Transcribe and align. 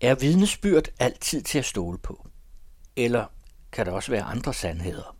Er 0.00 0.14
vidnesbyrd 0.14 0.88
altid 0.98 1.42
til 1.42 1.58
at 1.58 1.64
stole 1.64 1.98
på? 1.98 2.28
Eller 2.96 3.24
kan 3.72 3.86
der 3.86 3.92
også 3.92 4.10
være 4.10 4.22
andre 4.22 4.54
sandheder? 4.54 5.16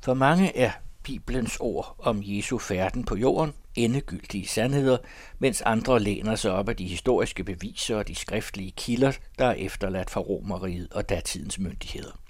For 0.00 0.14
mange 0.14 0.56
er 0.56 0.70
Bibelens 1.02 1.56
ord 1.60 1.96
om 1.98 2.20
Jesu 2.24 2.58
færden 2.58 3.04
på 3.04 3.16
jorden 3.16 3.54
endegyldige 3.74 4.48
sandheder, 4.48 4.98
mens 5.38 5.62
andre 5.62 6.00
læner 6.00 6.36
sig 6.36 6.52
op 6.52 6.68
af 6.68 6.76
de 6.76 6.86
historiske 6.86 7.44
beviser 7.44 7.96
og 7.96 8.08
de 8.08 8.14
skriftlige 8.14 8.70
kilder, 8.70 9.12
der 9.38 9.46
er 9.46 9.54
efterladt 9.54 10.10
fra 10.10 10.20
Romeriet 10.20 10.92
og 10.92 11.08
datidens 11.08 11.58
myndigheder. 11.58 12.20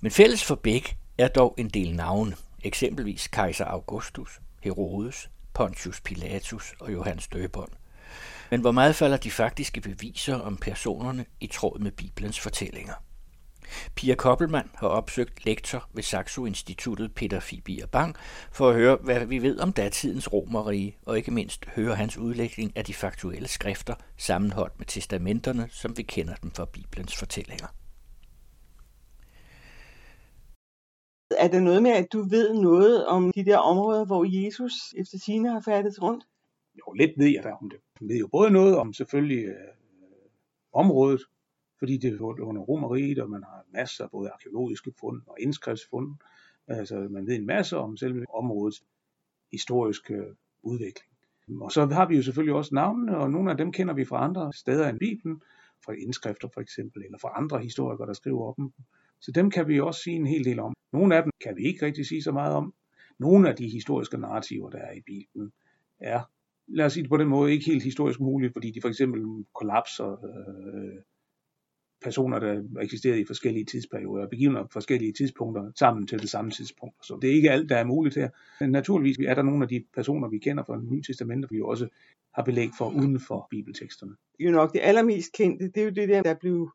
Men 0.00 0.10
fælles 0.10 0.44
for 0.44 0.54
begge 0.54 0.96
er 1.18 1.28
dog 1.28 1.54
en 1.58 1.68
del 1.68 1.96
navne, 1.96 2.36
eksempelvis 2.62 3.28
kejser 3.28 3.64
Augustus, 3.64 4.40
Herodes, 4.62 5.30
Pontius 5.54 6.00
Pilatus 6.00 6.74
og 6.80 6.92
Johannes 6.92 7.28
Døberen. 7.28 7.72
Men 8.50 8.60
hvor 8.60 8.72
meget 8.72 8.94
falder 8.94 9.16
de 9.16 9.30
faktiske 9.30 9.80
beviser 9.80 10.40
om 10.40 10.56
personerne 10.56 11.24
i 11.40 11.46
tråd 11.46 11.78
med 11.78 11.90
Bibelens 11.90 12.40
fortællinger? 12.40 12.94
Pia 13.94 14.14
Koppelmann 14.14 14.70
har 14.74 14.88
opsøgt 14.88 15.44
lektor 15.44 15.88
ved 15.92 16.02
Saxo-instituttet 16.02 17.14
Peter 17.14 17.40
Fibier 17.40 17.86
Bang 17.86 18.16
for 18.52 18.68
at 18.68 18.74
høre, 18.74 18.96
hvad 18.96 19.26
vi 19.26 19.42
ved 19.42 19.60
om 19.60 19.72
datidens 19.72 20.32
romerige, 20.32 20.96
og 21.06 21.16
ikke 21.16 21.30
mindst 21.30 21.64
høre 21.66 21.94
hans 21.94 22.16
udlægning 22.18 22.76
af 22.76 22.84
de 22.84 22.94
faktuelle 22.94 23.48
skrifter 23.48 23.94
sammenholdt 24.16 24.78
med 24.78 24.86
testamenterne, 24.86 25.68
som 25.70 25.96
vi 25.96 26.02
kender 26.02 26.34
dem 26.34 26.50
fra 26.50 26.64
Bibelens 26.64 27.16
fortællinger. 27.16 27.66
Er 31.38 31.48
det 31.48 31.62
noget 31.62 31.82
med, 31.82 31.90
at 31.90 32.06
du 32.12 32.28
ved 32.28 32.54
noget 32.54 33.06
om 33.06 33.32
de 33.32 33.44
der 33.44 33.58
områder, 33.58 34.04
hvor 34.04 34.44
Jesus 34.44 34.72
efter 34.96 35.18
sine 35.18 35.50
har 35.52 35.62
færdet 35.64 36.02
rundt? 36.02 36.24
Jo, 36.78 36.92
lidt 36.92 37.10
ved 37.18 37.26
jeg 37.26 37.42
der 37.42 37.52
om 37.52 37.70
det. 37.70 37.78
Jeg 38.00 38.08
ved 38.08 38.18
jo 38.18 38.26
både 38.26 38.50
noget 38.50 38.76
om 38.76 38.92
selvfølgelig 38.92 39.44
øh, 39.44 39.54
området, 40.72 41.20
fordi 41.78 41.96
det 41.96 42.12
er 42.12 42.20
under 42.20 42.62
romeriet, 42.62 43.18
og 43.18 43.30
man 43.30 43.42
har 43.42 43.64
masser 43.72 44.04
af 44.04 44.10
både 44.10 44.30
arkeologiske 44.30 44.92
fund 45.00 45.22
og 45.26 45.36
indskriftsfund. 45.40 46.14
Altså 46.68 47.08
man 47.10 47.26
ved 47.26 47.34
en 47.34 47.46
masse 47.46 47.76
om 47.76 47.96
selve 47.96 48.24
områdets 48.34 48.84
historiske 49.52 50.24
udvikling. 50.62 51.12
Og 51.60 51.72
så 51.72 51.86
har 51.86 52.08
vi 52.08 52.16
jo 52.16 52.22
selvfølgelig 52.22 52.54
også 52.54 52.74
navnene, 52.74 53.16
og 53.16 53.30
nogle 53.30 53.50
af 53.50 53.56
dem 53.56 53.72
kender 53.72 53.94
vi 53.94 54.04
fra 54.04 54.24
andre 54.24 54.52
steder 54.52 54.88
end 54.88 54.98
Bibelen, 54.98 55.42
fra 55.84 55.92
indskrifter 55.92 56.48
for 56.54 56.60
eksempel, 56.60 57.04
eller 57.04 57.18
fra 57.18 57.32
andre 57.36 57.58
historikere, 57.58 58.06
der 58.06 58.12
skriver 58.12 58.46
om 58.48 58.54
dem. 58.56 58.72
Så 59.20 59.32
dem 59.32 59.50
kan 59.50 59.68
vi 59.68 59.80
også 59.80 60.00
sige 60.02 60.16
en 60.16 60.26
hel 60.26 60.44
del 60.44 60.58
om. 60.60 60.74
Nogle 60.92 61.16
af 61.16 61.22
dem 61.22 61.32
kan 61.40 61.56
vi 61.56 61.62
ikke 61.62 61.86
rigtig 61.86 62.06
sige 62.06 62.22
så 62.22 62.32
meget 62.32 62.54
om. 62.54 62.74
Nogle 63.18 63.48
af 63.48 63.56
de 63.56 63.68
historiske 63.68 64.18
narrativer, 64.18 64.70
der 64.70 64.78
er 64.78 64.92
i 64.92 65.00
Bibelen, 65.00 65.52
er, 65.98 66.20
lad 66.68 66.86
os 66.86 66.92
sige 66.92 67.02
det 67.02 67.10
på 67.10 67.16
den 67.16 67.28
måde, 67.28 67.52
ikke 67.52 67.66
helt 67.66 67.82
historisk 67.82 68.20
muligt, 68.20 68.52
fordi 68.52 68.70
de 68.70 68.80
for 68.80 68.88
eksempel 68.88 69.44
kollapser 69.54 70.12
øh, 70.12 71.02
personer, 72.02 72.38
der 72.38 72.62
eksisterede 72.82 73.20
i 73.20 73.24
forskellige 73.24 73.64
tidsperioder, 73.64 74.22
og 74.24 74.30
begivenheder 74.30 74.64
på 74.64 74.72
forskellige 74.72 75.12
tidspunkter 75.12 75.72
sammen 75.78 76.06
til 76.06 76.22
det 76.22 76.30
samme 76.30 76.50
tidspunkt. 76.50 77.06
Så 77.06 77.18
det 77.22 77.30
er 77.30 77.34
ikke 77.34 77.50
alt, 77.50 77.68
der 77.68 77.76
er 77.76 77.84
muligt 77.84 78.14
her. 78.14 78.28
Men 78.60 78.70
naturligvis 78.70 79.18
er 79.18 79.34
der 79.34 79.42
nogle 79.42 79.62
af 79.62 79.68
de 79.68 79.84
personer, 79.94 80.28
vi 80.28 80.38
kender 80.38 80.64
fra 80.64 80.80
Nye 80.80 81.02
Testamentet, 81.02 81.50
vi 81.50 81.60
også 81.60 81.88
har 82.34 82.42
belæg 82.44 82.68
for 82.78 82.90
uden 82.90 83.20
for 83.20 83.46
bibelteksterne. 83.50 84.12
Jo 84.38 84.50
nok 84.50 84.72
det 84.72 84.80
allermest 84.82 85.32
kendte, 85.32 85.64
det 85.64 85.76
er 85.76 85.84
jo 85.84 85.90
det 85.90 86.08
der, 86.08 86.22
der 86.22 86.34
blev 86.34 86.70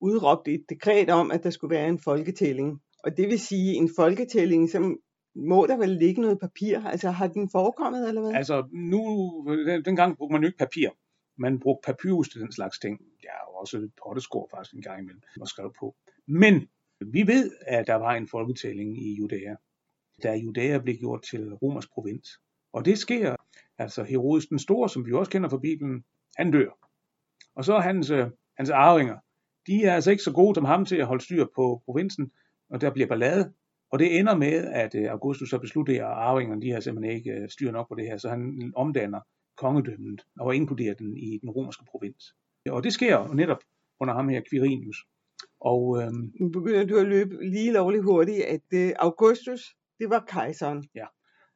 udråbt 0.00 0.48
et 0.48 0.64
dekret 0.68 1.10
om, 1.10 1.30
at 1.30 1.42
der 1.42 1.50
skulle 1.50 1.74
være 1.76 1.88
en 1.88 1.98
folketælling. 1.98 2.80
Og 3.04 3.16
det 3.16 3.28
vil 3.28 3.38
sige 3.40 3.74
en 3.74 3.90
folketælling, 3.96 4.70
som 4.70 4.98
må 5.34 5.66
der 5.66 5.76
vel 5.76 5.88
ligge 5.88 6.20
noget 6.20 6.40
papir? 6.40 6.80
Altså 6.80 7.10
har 7.10 7.26
den 7.26 7.50
forekommet, 7.50 8.08
eller 8.08 8.20
hvad? 8.20 8.32
Altså 8.32 8.68
nu, 8.72 9.02
dengang 9.84 10.16
brugte 10.16 10.32
man 10.32 10.42
jo 10.42 10.46
ikke 10.46 10.58
papir. 10.58 10.88
Man 11.36 11.60
brugte 11.60 11.86
papyrus 11.86 12.28
til 12.28 12.40
den 12.40 12.52
slags 12.52 12.78
ting. 12.78 13.00
Ja, 13.24 13.46
og 13.48 13.60
også 13.60 13.88
potteskår 14.04 14.48
faktisk 14.54 14.74
en 14.74 14.82
gang 14.82 15.02
imellem, 15.02 15.22
og 15.40 15.48
skrev 15.48 15.72
på. 15.80 15.96
Men 16.26 16.68
vi 17.00 17.26
ved, 17.26 17.50
at 17.66 17.86
der 17.86 17.94
var 17.94 18.14
en 18.14 18.28
folketælling 18.28 19.02
i 19.06 19.14
Judæa, 19.14 19.54
da 20.22 20.34
Judæa 20.34 20.78
blev 20.78 20.96
gjort 20.96 21.22
til 21.22 21.54
Romers 21.54 21.86
provins. 21.86 22.28
Og 22.72 22.84
det 22.84 22.98
sker, 22.98 23.36
altså 23.78 24.04
Herodes 24.04 24.46
den 24.46 24.58
Store, 24.58 24.88
som 24.88 25.06
vi 25.06 25.12
også 25.12 25.30
kender 25.30 25.48
fra 25.48 25.58
Bibelen, 25.58 26.04
han 26.36 26.50
dør. 26.50 26.70
Og 27.54 27.64
så 27.64 27.74
er 27.74 27.80
hans, 27.80 28.10
øh, 28.10 28.26
hans 28.56 28.70
arvinger, 28.70 29.18
de 29.66 29.84
er 29.84 29.94
altså 29.94 30.10
ikke 30.10 30.22
så 30.22 30.32
gode 30.32 30.54
som 30.54 30.64
ham 30.64 30.84
til 30.84 30.96
at 30.96 31.06
holde 31.06 31.24
styr 31.24 31.46
på 31.54 31.82
provinsen, 31.84 32.32
og 32.70 32.80
der 32.80 32.92
bliver 32.92 33.08
ballade. 33.08 33.52
Og 33.92 33.98
det 33.98 34.18
ender 34.18 34.36
med, 34.36 34.64
at 34.64 34.94
øh, 34.94 35.10
Augustus 35.10 35.50
så 35.50 35.58
beslutter, 35.58 36.06
at 36.06 36.12
arvingerne 36.12 36.62
de 36.62 36.70
har 36.70 36.80
simpelthen 36.80 37.16
ikke 37.16 37.30
øh, 37.30 37.48
styr 37.48 37.70
nok 37.70 37.88
på 37.88 37.94
det 37.94 38.06
her, 38.06 38.16
så 38.16 38.28
han 38.28 38.72
omdanner 38.76 39.20
kongedømmet 39.56 40.20
og 40.40 40.56
inkluderer 40.56 40.94
den 40.94 41.16
i 41.16 41.38
den 41.42 41.50
romerske 41.50 41.84
provins. 41.90 42.24
Og 42.70 42.84
det 42.84 42.92
sker 42.92 43.34
netop 43.34 43.58
under 44.00 44.14
ham 44.14 44.28
her 44.28 44.42
Quirinius. 44.50 44.96
Og, 45.60 46.02
øhm, 46.02 46.32
nu 46.40 46.48
begynder 46.48 46.86
du 46.86 46.98
at 46.98 47.06
løbe 47.06 47.50
lige 47.50 47.72
lovligt 47.72 48.04
hurtigt, 48.04 48.44
at 48.44 48.66
øh, 48.74 48.92
Augustus, 48.98 49.76
det 49.98 50.10
var 50.10 50.24
kejseren. 50.28 50.88
Ja. 50.94 51.06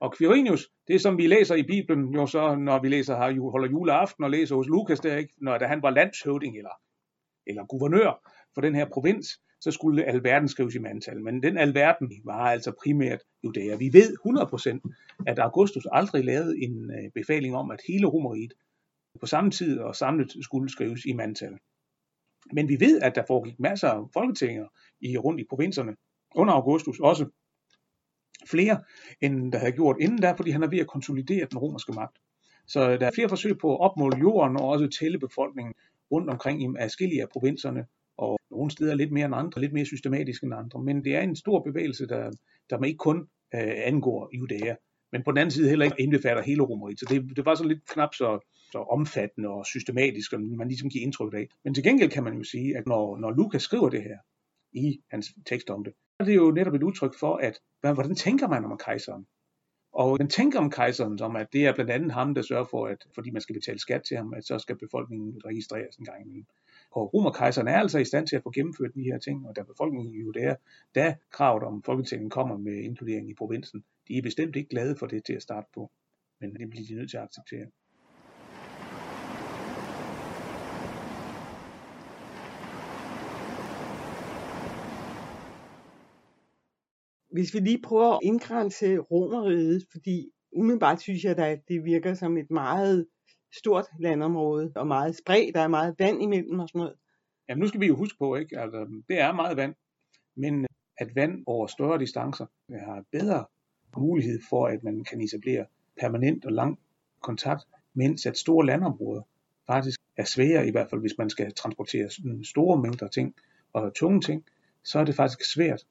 Og 0.00 0.14
Quirinius, 0.18 0.68
det 0.88 0.94
er 0.94 0.98
som 0.98 1.18
vi 1.18 1.26
læser 1.26 1.54
i 1.54 1.62
Bibelen, 1.62 2.14
jo 2.14 2.26
så, 2.26 2.54
når 2.54 2.82
vi 2.82 2.88
læser 2.88 3.16
her, 3.16 3.50
holder 3.50 3.70
juleaften 3.70 4.24
og 4.24 4.30
læser 4.30 4.56
hos 4.56 4.66
Lukas 4.66 5.00
der, 5.00 5.16
ikke? 5.16 5.34
når 5.40 5.58
da 5.58 5.66
han 5.66 5.82
var 5.82 5.90
landshøvding 5.90 6.56
eller, 6.56 6.76
eller 7.46 7.66
guvernør 7.66 8.30
for 8.54 8.60
den 8.60 8.74
her 8.74 8.86
provins, 8.92 9.28
så 9.62 9.70
skulle 9.70 10.04
alverden 10.04 10.48
skrives 10.48 10.74
i 10.74 10.78
mandtal. 10.78 11.20
Men 11.20 11.42
den 11.42 11.58
alverden 11.58 12.12
var 12.24 12.50
altså 12.50 12.72
primært 12.82 13.20
Judæa. 13.44 13.76
Vi 13.76 13.90
ved 13.92 14.16
100% 14.26 15.24
at 15.26 15.38
Augustus 15.38 15.86
aldrig 15.92 16.24
lavede 16.24 16.62
en 16.62 16.90
øh, 16.90 17.10
befaling 17.14 17.56
om, 17.56 17.70
at 17.70 17.80
hele 17.88 18.06
Romeriet 18.06 18.52
på 19.20 19.26
samme 19.26 19.50
tid 19.50 19.78
og 19.78 19.96
samlet 19.96 20.36
skulle 20.40 20.70
skrives 20.70 21.04
i 21.04 21.12
mandtal. 21.12 21.58
Men 22.52 22.68
vi 22.68 22.80
ved, 22.80 23.00
at 23.00 23.14
der 23.14 23.22
foregik 23.26 23.60
masser 23.60 23.88
af 23.88 24.04
folketinger 24.12 24.66
i, 25.00 25.16
rundt 25.16 25.40
i 25.40 25.44
provinserne 25.50 25.96
under 26.34 26.54
Augustus, 26.54 27.00
også 27.00 27.26
flere, 28.46 28.84
end 29.20 29.52
der 29.52 29.58
havde 29.58 29.72
gjort 29.72 29.96
inden 30.00 30.22
der, 30.22 30.36
fordi 30.36 30.50
han 30.50 30.62
er 30.62 30.68
ved 30.68 30.78
at 30.78 30.86
konsolidere 30.86 31.46
den 31.50 31.58
romerske 31.58 31.92
magt. 31.92 32.18
Så 32.66 32.96
der 32.96 33.06
er 33.06 33.10
flere 33.14 33.28
forsøg 33.28 33.58
på 33.58 33.74
at 33.74 33.80
opmåle 33.80 34.18
jorden 34.18 34.56
og 34.56 34.68
også 34.68 34.88
tælle 35.00 35.18
befolkningen 35.18 35.74
rundt 36.12 36.30
omkring 36.30 36.62
i 36.62 36.66
adskillige 36.78 37.22
af 37.22 37.28
provinserne, 37.28 37.86
og 38.24 38.38
nogle 38.50 38.70
steder 38.70 38.94
lidt 38.94 39.12
mere 39.12 39.26
end 39.26 39.34
andre, 39.34 39.60
lidt 39.60 39.72
mere 39.72 39.84
systematisk 39.84 40.42
end 40.42 40.54
andre. 40.54 40.82
Men 40.82 41.04
det 41.04 41.16
er 41.16 41.20
en 41.20 41.36
stor 41.36 41.62
bevægelse, 41.62 42.06
der, 42.06 42.30
der 42.70 42.84
ikke 42.84 42.98
kun 42.98 43.18
øh, 43.54 43.72
angår 43.90 44.30
Judæa, 44.38 44.74
men 45.12 45.22
på 45.24 45.30
den 45.30 45.38
anden 45.38 45.50
side 45.50 45.68
heller 45.68 45.84
ikke 45.84 46.02
indbefatter 46.02 46.42
hele 46.42 46.62
Romeriet. 46.62 47.00
Så 47.00 47.06
det, 47.10 47.36
det 47.36 47.44
var 47.44 47.54
så 47.54 47.64
lidt 47.64 47.88
knap 47.88 48.14
så, 48.14 48.38
så 48.72 48.78
omfattende 48.78 49.48
og 49.48 49.66
systematisk, 49.66 50.30
som 50.30 50.40
man 50.40 50.68
ligesom 50.68 50.90
giver 50.90 51.04
indtryk 51.04 51.34
af. 51.34 51.46
Men 51.64 51.74
til 51.74 51.84
gengæld 51.84 52.10
kan 52.10 52.24
man 52.24 52.34
jo 52.34 52.44
sige, 52.44 52.76
at 52.76 52.86
når, 52.86 53.18
når 53.18 53.30
Lukas 53.30 53.62
skriver 53.62 53.88
det 53.88 54.02
her 54.02 54.18
i 54.72 55.00
hans 55.10 55.26
tekst 55.46 55.70
om 55.70 55.84
det, 55.84 55.92
så 55.92 56.16
er 56.20 56.24
det 56.24 56.36
jo 56.36 56.50
netop 56.50 56.74
et 56.74 56.82
udtryk 56.82 57.14
for, 57.20 57.36
at 57.36 57.60
hvordan 57.80 58.14
tænker 58.14 58.48
man 58.48 58.64
om 58.64 58.78
kejseren? 58.78 59.26
Og 59.92 60.16
man 60.20 60.28
tænker 60.28 60.58
om 60.58 60.70
kejseren 60.70 61.18
som, 61.18 61.36
at 61.36 61.52
det 61.52 61.66
er 61.66 61.74
blandt 61.74 61.90
andet 61.90 62.12
ham, 62.12 62.34
der 62.34 62.42
sørger 62.42 62.64
for, 62.64 62.86
at 62.86 63.06
fordi 63.14 63.30
man 63.30 63.42
skal 63.42 63.54
betale 63.54 63.78
skat 63.78 64.02
til 64.08 64.16
ham, 64.16 64.34
at 64.34 64.44
så 64.44 64.58
skal 64.58 64.78
befolkningen 64.78 65.40
registreres 65.44 65.96
en 65.96 66.04
gang 66.04 66.22
imellem. 66.22 66.46
Og 66.92 67.14
romerkejseren 67.14 67.68
er 67.68 67.76
altså 67.76 67.98
i 67.98 68.04
stand 68.04 68.26
til 68.26 68.36
at 68.36 68.42
få 68.42 68.50
gennemført 68.50 68.94
de 68.94 69.02
her 69.02 69.18
ting, 69.18 69.48
og 69.48 69.56
da 69.56 69.62
befolkningen 69.62 70.14
i 70.14 70.18
Judæa, 70.18 70.54
da 70.94 71.16
kravet 71.30 71.62
om 71.62 71.82
Folketinget 71.82 72.32
kommer 72.32 72.56
med 72.56 72.72
inkludering 72.72 73.30
i 73.30 73.34
provinsen, 73.34 73.84
de 74.08 74.18
er 74.18 74.22
bestemt 74.22 74.56
ikke 74.56 74.68
glade 74.68 74.96
for 74.96 75.06
det 75.06 75.24
til 75.24 75.32
at 75.32 75.42
starte 75.42 75.66
på, 75.74 75.90
men 76.40 76.54
det 76.54 76.70
bliver 76.70 76.86
de 76.86 76.94
nødt 76.94 77.10
til 77.10 77.16
at 77.16 77.22
acceptere. 77.22 77.66
Hvis 87.32 87.54
vi 87.54 87.58
lige 87.58 87.82
prøver 87.82 88.12
at 88.12 88.20
indgrænse 88.22 88.98
romeriet, 88.98 89.86
fordi 89.90 90.30
umiddelbart 90.52 91.00
synes 91.00 91.24
jeg, 91.24 91.38
at 91.38 91.68
det 91.68 91.84
virker 91.84 92.14
som 92.14 92.36
et 92.36 92.50
meget 92.50 93.06
stort 93.52 93.86
landområde 94.00 94.72
og 94.76 94.86
meget 94.86 95.16
spredt, 95.16 95.54
der 95.54 95.60
er 95.60 95.68
meget 95.68 95.94
vand 95.98 96.22
imellem 96.22 96.60
og 96.60 96.68
sådan 96.68 96.78
noget. 96.78 96.94
Jamen 97.48 97.60
nu 97.60 97.68
skal 97.68 97.80
vi 97.80 97.86
jo 97.86 97.96
huske 97.96 98.18
på, 98.18 98.36
ikke? 98.36 98.58
Altså, 98.58 99.02
det 99.08 99.20
er 99.20 99.32
meget 99.32 99.56
vand, 99.56 99.74
men 100.34 100.60
øh, 100.60 100.68
at 100.98 101.14
vand 101.14 101.42
over 101.46 101.66
større 101.66 101.98
distancer 101.98 102.46
øh, 102.70 102.80
har 102.80 103.04
bedre 103.12 103.44
mulighed 103.96 104.40
for, 104.48 104.66
at 104.66 104.84
man 104.84 105.04
kan 105.04 105.20
etablere 105.20 105.66
permanent 106.00 106.44
og 106.44 106.52
lang 106.52 106.78
kontakt, 107.20 107.64
mens 107.94 108.26
at 108.26 108.38
store 108.38 108.66
landområder 108.66 109.22
faktisk 109.66 110.00
er 110.16 110.24
svære, 110.24 110.66
i 110.66 110.70
hvert 110.70 110.90
fald 110.90 111.00
hvis 111.00 111.18
man 111.18 111.30
skal 111.30 111.52
transportere 111.54 112.08
mm, 112.24 112.44
store 112.44 112.82
mængder 112.82 113.08
ting 113.08 113.34
og 113.72 113.94
tunge 113.94 114.20
ting, 114.20 114.44
så 114.84 114.98
er 114.98 115.04
det 115.04 115.14
faktisk 115.14 115.52
svært. 115.52 115.86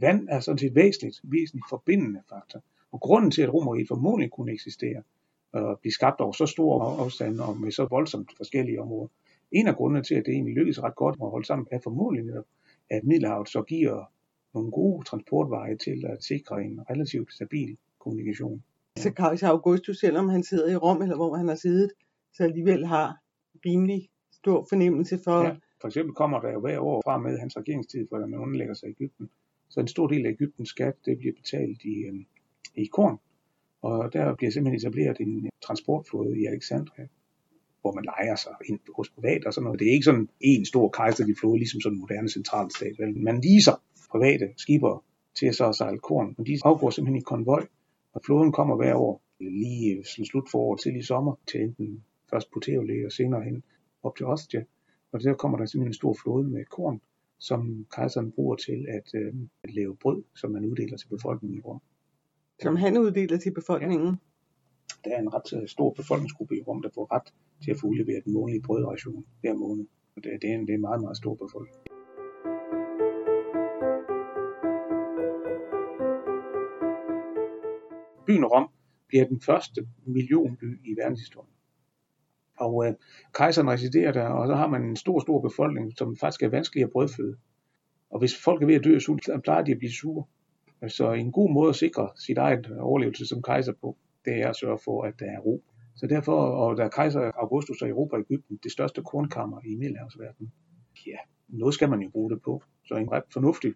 Vand 0.00 0.28
er 0.28 0.40
sådan 0.40 0.58
set 0.58 0.74
væsentligt, 0.74 1.20
væsentligt 1.22 1.66
forbindende 1.70 2.22
faktor. 2.28 2.62
Og 2.92 3.00
grunden 3.00 3.30
til, 3.30 3.42
at 3.42 3.54
romeriet 3.54 3.88
formodentlig 3.88 4.30
kunne 4.30 4.52
eksistere, 4.52 5.02
og 5.52 5.78
blive 5.80 5.92
skabt 5.92 6.20
over 6.20 6.32
så 6.32 6.46
store 6.46 7.04
afstande 7.04 7.44
og 7.44 7.56
med 7.60 7.72
så 7.72 7.86
voldsomt 7.90 8.30
forskellige 8.36 8.80
områder. 8.80 9.08
En 9.52 9.68
af 9.68 9.76
grundene 9.76 10.02
til, 10.02 10.14
at 10.14 10.22
det 10.26 10.32
egentlig 10.34 10.54
lykkedes 10.54 10.82
ret 10.82 10.96
godt 10.96 11.16
at 11.22 11.30
holde 11.30 11.46
sammen, 11.46 11.66
er 11.70 11.78
formodentlig 11.82 12.24
netop, 12.24 12.44
at 12.90 13.04
Middelhavet 13.04 13.48
så 13.48 13.62
giver 13.62 14.04
nogle 14.54 14.70
gode 14.70 15.04
transportveje 15.04 15.76
til 15.76 16.04
at 16.08 16.24
sikre 16.24 16.62
en 16.64 16.80
relativt 16.90 17.32
stabil 17.32 17.76
kommunikation. 17.98 18.62
Så 18.96 19.10
Kaiser 19.12 19.48
Augustus, 19.48 19.98
selvom 19.98 20.28
han 20.28 20.42
sidder 20.42 20.72
i 20.72 20.76
Rom, 20.76 21.02
eller 21.02 21.16
hvor 21.16 21.36
han 21.36 21.48
har 21.48 21.54
siddet, 21.54 21.90
så 22.34 22.44
alligevel 22.44 22.86
har 22.86 23.16
rimelig 23.66 24.08
stor 24.32 24.66
fornemmelse 24.68 25.18
for. 25.24 25.44
Ja, 25.44 25.56
for 25.80 25.88
eksempel 25.88 26.14
kommer 26.14 26.40
der 26.40 26.52
jo 26.52 26.60
hver 26.60 26.78
år 26.78 27.02
fra 27.04 27.18
med 27.18 27.38
hans 27.38 27.56
regeringstid, 27.56 28.06
for 28.10 28.26
man 28.26 28.40
underlægger 28.40 28.74
sig 28.74 28.88
i 28.88 28.92
Ægypten. 28.92 29.30
Så 29.68 29.80
en 29.80 29.88
stor 29.88 30.06
del 30.06 30.26
af 30.26 30.30
Ægyptens 30.30 30.68
skat, 30.68 30.94
det 31.06 31.18
bliver 31.18 31.34
betalt 31.34 31.84
i, 31.84 31.94
øh, 31.94 32.14
i 32.74 32.84
korn. 32.84 33.18
Og 33.82 34.12
der 34.12 34.34
bliver 34.34 34.50
simpelthen 34.50 34.80
etableret 34.80 35.18
en 35.20 35.50
transportflåde 35.66 36.40
i 36.40 36.44
Alexandria, 36.46 37.06
hvor 37.80 37.92
man 37.92 38.04
leger 38.04 38.36
sig 38.36 38.54
ind 38.68 38.80
hos 38.96 39.10
private 39.10 39.46
og 39.46 39.52
sådan 39.54 39.64
noget. 39.64 39.80
Det 39.80 39.88
er 39.88 39.92
ikke 39.92 40.04
sådan 40.04 40.28
en 40.40 40.64
stor 40.64 40.88
kejserlig 40.88 41.36
flåde, 41.40 41.58
ligesom 41.58 41.80
sådan 41.80 41.96
en 41.96 42.00
moderne 42.00 42.28
centralstat. 42.28 42.94
Man 43.16 43.40
leaser 43.46 43.76
private 44.10 44.46
skibere 44.56 45.00
til 45.38 45.46
at 45.46 45.54
så 45.54 45.72
sejle 45.72 45.98
korn, 45.98 46.34
og 46.38 46.46
de 46.46 46.58
afgår 46.64 46.90
simpelthen 46.90 47.20
i 47.22 47.30
konvoj, 47.32 47.66
og 48.14 48.20
flåden 48.26 48.52
kommer 48.52 48.76
hver 48.76 48.94
år, 48.94 49.22
lige 49.40 50.04
slut 50.04 50.48
forår 50.50 50.76
til 50.76 50.96
i 50.96 51.02
sommer, 51.02 51.34
til 51.50 51.60
enten 51.60 52.04
først 52.30 52.50
på 52.50 52.60
og 53.06 53.12
senere 53.12 53.42
hen 53.44 53.62
op 54.02 54.16
til 54.16 54.26
Ostia. 54.26 54.64
Og 55.12 55.20
der 55.22 55.34
kommer 55.34 55.58
der 55.58 55.66
simpelthen 55.66 55.90
en 55.90 55.94
stor 55.94 56.16
flåde 56.22 56.48
med 56.48 56.64
korn, 56.64 57.00
som 57.38 57.86
kejseren 57.94 58.32
bruger 58.32 58.56
til 58.56 58.86
at, 58.88 59.08
øh, 59.14 59.34
at 59.64 59.74
lave 59.74 59.96
brød, 59.96 60.22
som 60.34 60.50
man 60.50 60.64
uddeler 60.64 60.96
til 60.96 61.08
befolkningen 61.08 61.58
i 61.58 61.60
Rom. 61.60 61.80
Som 62.62 62.76
han 62.76 62.98
uddeler 62.98 63.38
til 63.38 63.54
befolkningen? 63.54 64.06
Ja. 64.06 65.10
Der 65.10 65.16
er 65.16 65.20
en 65.20 65.34
ret 65.34 65.62
øh, 65.62 65.68
stor 65.68 65.90
befolkningsgruppe 65.90 66.56
i 66.56 66.62
Rom, 66.62 66.82
der 66.82 66.88
får 66.94 67.14
ret 67.14 67.34
til 67.64 67.70
at 67.70 67.76
få 67.80 67.86
udleveret 67.86 68.24
den 68.24 68.32
månedlige 68.32 68.62
brødration 68.62 69.24
hver 69.40 69.54
måned. 69.54 69.86
Og 70.16 70.24
det, 70.24 70.32
det, 70.42 70.50
er 70.50 70.54
en, 70.54 70.60
det 70.60 70.70
er 70.70 70.74
en 70.74 70.80
meget, 70.80 71.00
meget 71.00 71.16
stor 71.16 71.34
befolkning. 71.34 71.82
Byen 78.26 78.44
Rom 78.44 78.68
bliver 79.08 79.24
den 79.24 79.40
første 79.40 79.88
millionby 80.06 80.80
i 80.90 80.92
verdenshistorien. 81.00 81.54
Og 82.58 82.86
øh, 82.86 82.94
kejseren 83.34 83.70
residerer 83.70 84.12
der, 84.12 84.28
og 84.28 84.46
så 84.46 84.54
har 84.54 84.68
man 84.68 84.82
en 84.82 84.96
stor, 84.96 85.20
stor 85.20 85.40
befolkning, 85.40 85.92
som 85.98 86.16
faktisk 86.16 86.42
er 86.42 86.48
vanskelig 86.48 86.84
at 86.84 86.90
brødføde. 86.90 87.36
Og 88.10 88.18
hvis 88.18 88.42
folk 88.44 88.62
er 88.62 88.66
ved 88.66 88.74
at 88.74 88.84
dø 88.84 88.94
af 88.94 89.00
sult, 89.00 89.24
så 89.24 89.40
plejer 89.44 89.64
de 89.64 89.72
at 89.72 89.78
blive 89.78 89.92
sure. 89.92 90.24
Så 90.88 91.12
en 91.12 91.32
god 91.32 91.52
måde 91.52 91.68
at 91.68 91.76
sikre 91.76 92.10
sit 92.16 92.38
eget 92.38 92.78
overlevelse 92.80 93.26
som 93.26 93.42
kejser 93.42 93.72
på, 93.80 93.96
det 94.24 94.42
er 94.42 94.48
at 94.48 94.56
sørge 94.56 94.78
for, 94.84 95.02
at 95.02 95.14
der 95.18 95.26
er 95.26 95.38
ro. 95.38 95.62
Så 95.96 96.06
derfor, 96.06 96.36
og 96.36 96.76
der 96.76 96.84
er 96.84 96.88
kejser 96.88 97.30
Augustus 97.34 97.82
og 97.82 97.88
Europa 97.88 98.16
og 98.16 98.20
Ægypten, 98.20 98.60
det 98.62 98.72
største 98.72 99.02
kornkammer 99.02 99.60
i 99.64 99.74
Middelhavsverdenen. 99.74 100.52
Ja, 101.06 101.16
noget 101.48 101.74
skal 101.74 101.90
man 101.90 102.00
jo 102.00 102.08
bruge 102.08 102.30
det 102.30 102.42
på. 102.42 102.62
Så 102.84 102.94
en 102.94 103.12
ret 103.12 103.22
fornuftig 103.32 103.74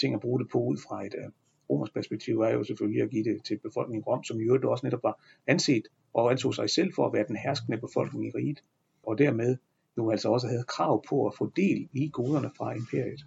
ting 0.00 0.14
at 0.14 0.20
bruge 0.20 0.40
det 0.40 0.48
på 0.52 0.58
ud 0.58 0.76
fra 0.88 1.06
et 1.06 1.14
uh, 1.14 1.32
romersk 1.70 1.94
perspektiv 1.94 2.40
er 2.40 2.50
jo 2.50 2.64
selvfølgelig 2.64 3.02
at 3.02 3.10
give 3.10 3.24
det 3.24 3.44
til 3.44 3.58
befolkningen 3.58 4.00
i 4.00 4.06
Rom, 4.06 4.24
som 4.24 4.40
i 4.40 4.44
øvrigt 4.44 4.64
også 4.64 4.86
netop 4.86 5.02
var 5.02 5.24
anset 5.46 5.82
og 6.14 6.30
anså 6.30 6.52
sig 6.52 6.70
selv 6.70 6.92
for 6.94 7.06
at 7.06 7.12
være 7.12 7.24
den 7.28 7.36
herskende 7.36 7.78
befolkning 7.78 8.26
i 8.26 8.30
riget, 8.30 8.64
og 9.02 9.18
dermed 9.18 9.56
jo 9.96 10.10
altså 10.10 10.28
også 10.28 10.46
havde 10.46 10.64
krav 10.64 11.02
på 11.08 11.26
at 11.26 11.34
få 11.38 11.52
del 11.56 11.88
i 11.92 12.10
goderne 12.12 12.50
fra 12.56 12.74
imperiet. 12.74 13.20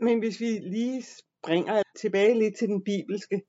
Men 0.00 0.18
hvis 0.18 0.40
vi 0.40 0.46
lige 0.46 1.02
bringer 1.46 1.82
tilbage 1.96 2.38
lidt 2.38 2.56
til 2.56 2.68
den 2.68 2.82
bibelske, 2.82 3.42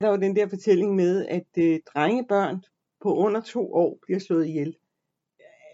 der 0.00 0.08
var 0.08 0.16
den 0.16 0.36
der 0.36 0.48
fortælling 0.48 0.94
med, 0.94 1.26
at 1.26 1.46
øh, 1.58 1.80
drengebørn 1.94 2.64
på 3.02 3.14
under 3.14 3.40
to 3.40 3.74
år 3.74 3.98
bliver 4.02 4.18
slået 4.18 4.46
ihjel. 4.46 4.76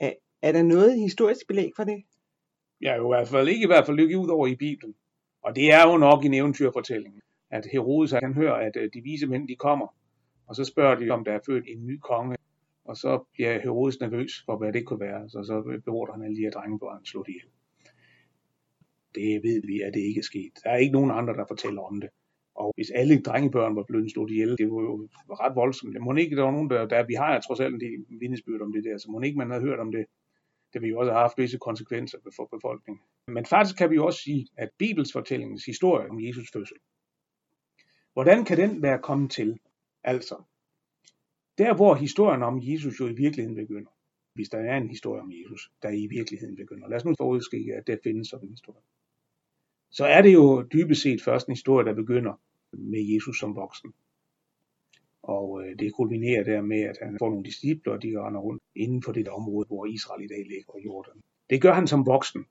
Er, 0.01 0.13
er 0.43 0.53
der 0.53 0.63
noget 0.63 1.01
historisk 1.01 1.47
belæg 1.49 1.71
for 1.77 1.85
det? 1.85 2.05
Ja, 2.83 2.97
jo 2.97 3.13
i 3.13 3.17
hvert 3.17 3.29
fald 3.29 3.49
ikke 3.49 3.63
i 3.63 3.67
hvert 3.67 3.87
fald 3.87 3.97
lykke 3.97 4.19
ud 4.19 4.29
over 4.29 4.47
i 4.47 4.57
Bibelen. 4.57 4.95
Og 5.43 5.57
det 5.57 5.73
er 5.73 5.91
jo 5.91 5.97
nok 5.97 6.25
en 6.25 6.35
eventyrfortælling, 6.35 7.21
at 7.51 7.67
Herodes 7.73 8.11
han 8.11 8.35
hører, 8.35 8.55
at 8.67 8.77
øh, 8.77 8.91
de 8.95 9.01
vise 9.03 9.27
mænd 9.27 9.49
de 9.49 9.57
kommer, 9.57 9.97
og 10.47 10.57
så 10.57 10.65
spørger 10.65 10.95
de, 10.95 11.11
om 11.11 11.25
der 11.25 11.33
er 11.33 11.41
født 11.47 11.65
en 11.69 11.87
ny 11.87 11.99
konge, 11.99 12.37
og 12.85 12.97
så 12.97 13.25
bliver 13.33 13.61
Herodes 13.61 14.01
nervøs 14.01 14.43
for, 14.47 14.57
hvad 14.57 14.73
det 14.73 14.87
kunne 14.87 15.01
være, 15.01 15.29
så 15.29 15.45
så 15.45 15.81
beordrer 15.85 16.15
han 16.15 16.25
alle 16.25 16.37
de 16.37 16.41
her 16.41 16.51
drengebørn 16.51 17.05
slået 17.05 17.29
ihjel. 17.29 17.49
Det 19.15 19.43
ved 19.43 19.63
vi, 19.67 19.81
at 19.81 19.95
det 19.95 20.01
ikke 20.01 20.19
er 20.19 20.31
sket. 20.33 20.53
Der 20.65 20.71
er 20.71 20.77
ikke 20.77 20.93
nogen 20.93 21.11
andre, 21.11 21.35
der 21.35 21.45
fortæller 21.49 21.83
om 21.83 22.01
det. 22.01 22.11
Og 22.55 22.73
hvis 22.77 22.91
alle 22.91 23.23
drengebørn 23.23 23.77
var 23.77 23.85
blevet 23.89 24.13
slået 24.13 24.31
ihjel, 24.31 24.59
det 24.59 24.71
var 24.71 24.83
jo 24.83 25.09
ret 25.31 25.57
voldsomt. 25.57 26.01
Må 26.01 26.15
ikke 26.15 26.37
der 26.37 26.43
var 26.43 26.51
nogen, 26.51 26.71
der, 26.71 26.87
der 26.87 27.07
vi 27.07 27.15
har 27.15 27.41
trods 27.41 27.61
alt 27.61 27.75
en 27.75 27.81
del 27.81 28.07
vidnesbyrd 28.21 28.61
om 28.61 28.73
det 28.73 28.85
der, 28.85 28.99
så 28.99 29.11
må 29.11 29.21
ikke 29.21 29.39
man 29.39 29.51
havde 29.51 29.63
hørt 29.63 29.81
om 29.81 29.93
det. 29.93 30.07
Det 30.73 30.83
vil 30.83 30.91
jo 30.91 30.99
også 30.99 31.13
have 31.13 31.21
haft 31.21 31.39
visse 31.39 31.59
konsekvenser 31.59 32.19
for 32.37 32.49
befolkningen. 32.57 33.03
Men 33.27 33.47
faktisk 33.47 33.79
kan 33.79 33.91
vi 33.91 33.95
jo 33.95 34.07
også 34.07 34.23
sige, 34.23 34.49
at 34.57 34.69
Bibels 34.79 35.13
fortællingens 35.13 35.65
historie 35.65 36.11
om 36.11 36.21
Jesus 36.21 36.51
fødsel, 36.53 36.77
hvordan 38.13 38.45
kan 38.45 38.57
den 38.57 38.83
være 38.83 38.99
kommet 38.99 39.31
til? 39.31 39.59
Altså, 40.05 40.43
der 41.59 41.75
hvor 41.75 41.95
historien 41.95 42.43
om 42.43 42.61
Jesus 42.63 43.01
jo 43.01 43.07
i 43.07 43.13
virkeligheden 43.13 43.57
begynder, 43.57 43.91
hvis 44.35 44.49
der 44.49 44.59
er 44.59 44.77
en 44.77 44.89
historie 44.89 45.23
om 45.23 45.33
Jesus, 45.33 45.71
der 45.83 45.91
i 45.91 46.07
virkeligheden 46.07 46.57
begynder. 46.57 46.89
Lad 46.89 46.97
os 46.97 47.05
nu 47.05 47.15
forudskikke, 47.19 47.75
at 47.75 47.87
der 47.87 47.97
findes 48.05 48.29
sådan 48.29 48.49
en 48.49 48.53
historie 48.53 48.83
så 49.93 50.05
er 50.05 50.23
det 50.23 50.35
jo 50.35 50.63
dybest 50.63 51.03
set 51.03 51.23
først 51.23 51.47
en 51.47 51.53
historie, 51.53 51.87
der 51.87 51.95
begynder 51.95 52.41
med 52.73 53.15
Jesus 53.15 53.39
som 53.39 53.57
voksen. 53.57 53.93
Og 55.23 55.63
øh, 55.63 55.79
det 55.79 55.93
kulminerer 55.93 56.45
der 56.45 56.63
med, 56.63 56.81
at 56.81 56.99
han 57.03 57.17
får 57.19 57.31
nogle 57.31 57.45
discipler, 57.45 57.93
og 57.93 58.03
de 58.03 58.09
render 58.21 58.41
rundt 58.41 58.63
inden 58.77 59.03
for 59.03 59.13
det 59.13 59.29
område, 59.29 59.67
hvor 59.67 59.87
Israel 59.87 60.25
i 60.25 60.29
dag 60.29 60.39
ligger 60.39 60.79
i 60.79 60.85
Jordan. 60.85 61.21
Det 61.51 61.63
gør 61.63 61.73
han 61.73 61.87
som 61.87 62.07
voksen. 62.07 62.45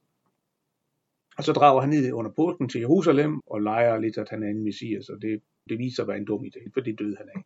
Og 1.37 1.43
så 1.43 1.53
drager 1.53 1.81
han 1.81 1.89
ned 1.89 2.11
under 2.11 2.31
porten 2.31 2.69
til 2.69 2.79
Jerusalem 2.79 3.41
og 3.45 3.61
leger 3.61 3.99
lidt, 3.99 4.17
at 4.17 4.29
han 4.29 4.43
er 4.43 4.47
en 4.47 4.63
messias, 4.63 5.09
og 5.09 5.21
det, 5.21 5.41
det 5.69 5.77
viser 5.79 6.03
at 6.03 6.07
være 6.07 6.17
en 6.17 6.25
dum 6.25 6.45
idé, 6.45 6.69
for 6.73 6.81
det 6.81 6.99
døde 6.99 7.17
han 7.17 7.29
af. 7.35 7.41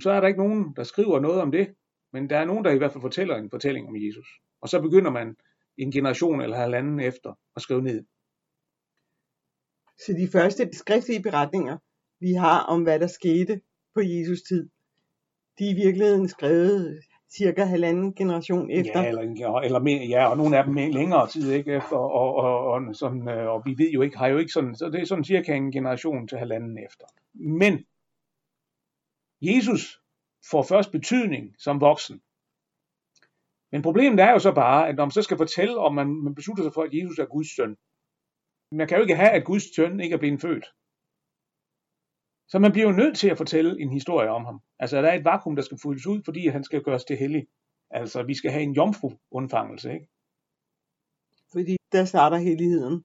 Så 0.00 0.10
er 0.10 0.20
der 0.20 0.28
ikke 0.28 0.40
nogen, 0.40 0.72
der 0.76 0.82
skriver 0.82 1.20
noget 1.20 1.40
om 1.40 1.52
det, 1.52 1.74
men 2.12 2.30
der 2.30 2.38
er 2.38 2.44
nogen, 2.44 2.64
der 2.64 2.70
i 2.70 2.78
hvert 2.78 2.92
fald 2.92 3.02
fortæller 3.02 3.36
en 3.36 3.50
fortælling 3.50 3.88
om 3.88 3.96
Jesus. 3.96 4.26
Og 4.60 4.68
så 4.68 4.80
begynder 4.80 5.10
man 5.10 5.36
en 5.78 5.90
generation 5.92 6.40
eller 6.40 6.56
halvanden 6.56 7.00
efter 7.00 7.38
at 7.56 7.62
skrive 7.62 7.82
ned, 7.82 8.04
så 9.98 10.12
de 10.12 10.28
første 10.32 10.68
skriftlige 10.72 11.22
beretninger, 11.22 11.78
vi 12.20 12.32
har 12.32 12.60
om, 12.60 12.82
hvad 12.82 13.00
der 13.00 13.06
skete 13.06 13.60
på 13.94 14.00
Jesus 14.00 14.42
tid, 14.42 14.68
de 15.58 15.64
er 15.64 15.70
i 15.70 15.74
virkeligheden 15.74 16.28
skrevet 16.28 17.00
cirka 17.36 17.64
halvanden 17.64 18.14
generation 18.14 18.70
efter. 18.70 19.02
Ja, 19.02 19.08
eller, 19.08 19.60
eller 19.60 19.78
mere, 19.78 20.06
ja, 20.06 20.26
og 20.30 20.36
nogle 20.36 20.58
af 20.58 20.64
dem 20.64 20.74
længere 20.74 21.28
tid 21.28 21.52
ikke 21.52 21.72
efter, 21.72 21.96
og, 21.96 22.34
og, 22.34 22.66
og, 22.66 22.94
sådan, 22.94 23.28
øh, 23.28 23.48
og 23.48 23.62
vi 23.64 23.74
ved 23.78 23.90
jo 23.90 24.02
ikke, 24.02 24.18
har 24.18 24.26
jo 24.26 24.38
ikke 24.38 24.52
sådan, 24.52 24.74
så 24.74 24.90
det 24.90 25.00
er 25.00 25.04
sådan 25.04 25.24
cirka 25.24 25.54
en 25.54 25.72
generation 25.72 26.28
til 26.28 26.38
halvanden 26.38 26.78
efter. 26.78 27.06
Men 27.34 27.84
Jesus 29.42 30.00
får 30.50 30.62
først 30.62 30.92
betydning 30.92 31.54
som 31.58 31.80
voksen. 31.80 32.20
Men 33.72 33.82
problemet 33.82 34.20
er 34.20 34.30
jo 34.30 34.38
så 34.38 34.52
bare, 34.52 34.88
at 34.88 34.96
når 34.96 35.04
man 35.04 35.10
så 35.10 35.22
skal 35.22 35.36
fortælle, 35.36 35.78
om 35.78 35.94
man, 35.94 36.06
man 36.06 36.34
beslutter 36.34 36.64
sig 36.64 36.74
for, 36.74 36.82
at 36.82 36.94
Jesus 36.94 37.18
er 37.18 37.26
Guds 37.26 37.56
søn, 37.56 37.76
man 38.72 38.88
kan 38.88 38.96
jo 38.96 39.02
ikke 39.02 39.16
have, 39.16 39.30
at 39.30 39.44
Guds 39.44 39.74
søn 39.74 40.00
ikke 40.00 40.14
er 40.14 40.18
blevet 40.18 40.40
født. 40.40 40.66
Så 42.48 42.58
man 42.58 42.72
bliver 42.72 42.86
jo 42.86 42.96
nødt 42.96 43.16
til 43.16 43.28
at 43.28 43.36
fortælle 43.36 43.80
en 43.80 43.92
historie 43.92 44.30
om 44.30 44.44
ham. 44.44 44.60
Altså, 44.78 45.02
der 45.02 45.08
er 45.08 45.14
et 45.14 45.24
vakuum, 45.24 45.56
der 45.56 45.62
skal 45.62 45.78
fyldes 45.82 46.06
ud, 46.06 46.22
fordi 46.24 46.46
han 46.46 46.64
skal 46.64 46.82
gøres 46.82 47.04
til 47.04 47.16
hellig. 47.16 47.46
Altså, 47.90 48.22
vi 48.22 48.34
skal 48.34 48.50
have 48.50 48.62
en 48.62 48.72
jomfru-undfangelse, 48.72 49.92
ikke? 49.92 50.08
Fordi 51.52 51.76
der 51.92 52.04
starter 52.04 52.36
helligheden. 52.36 53.04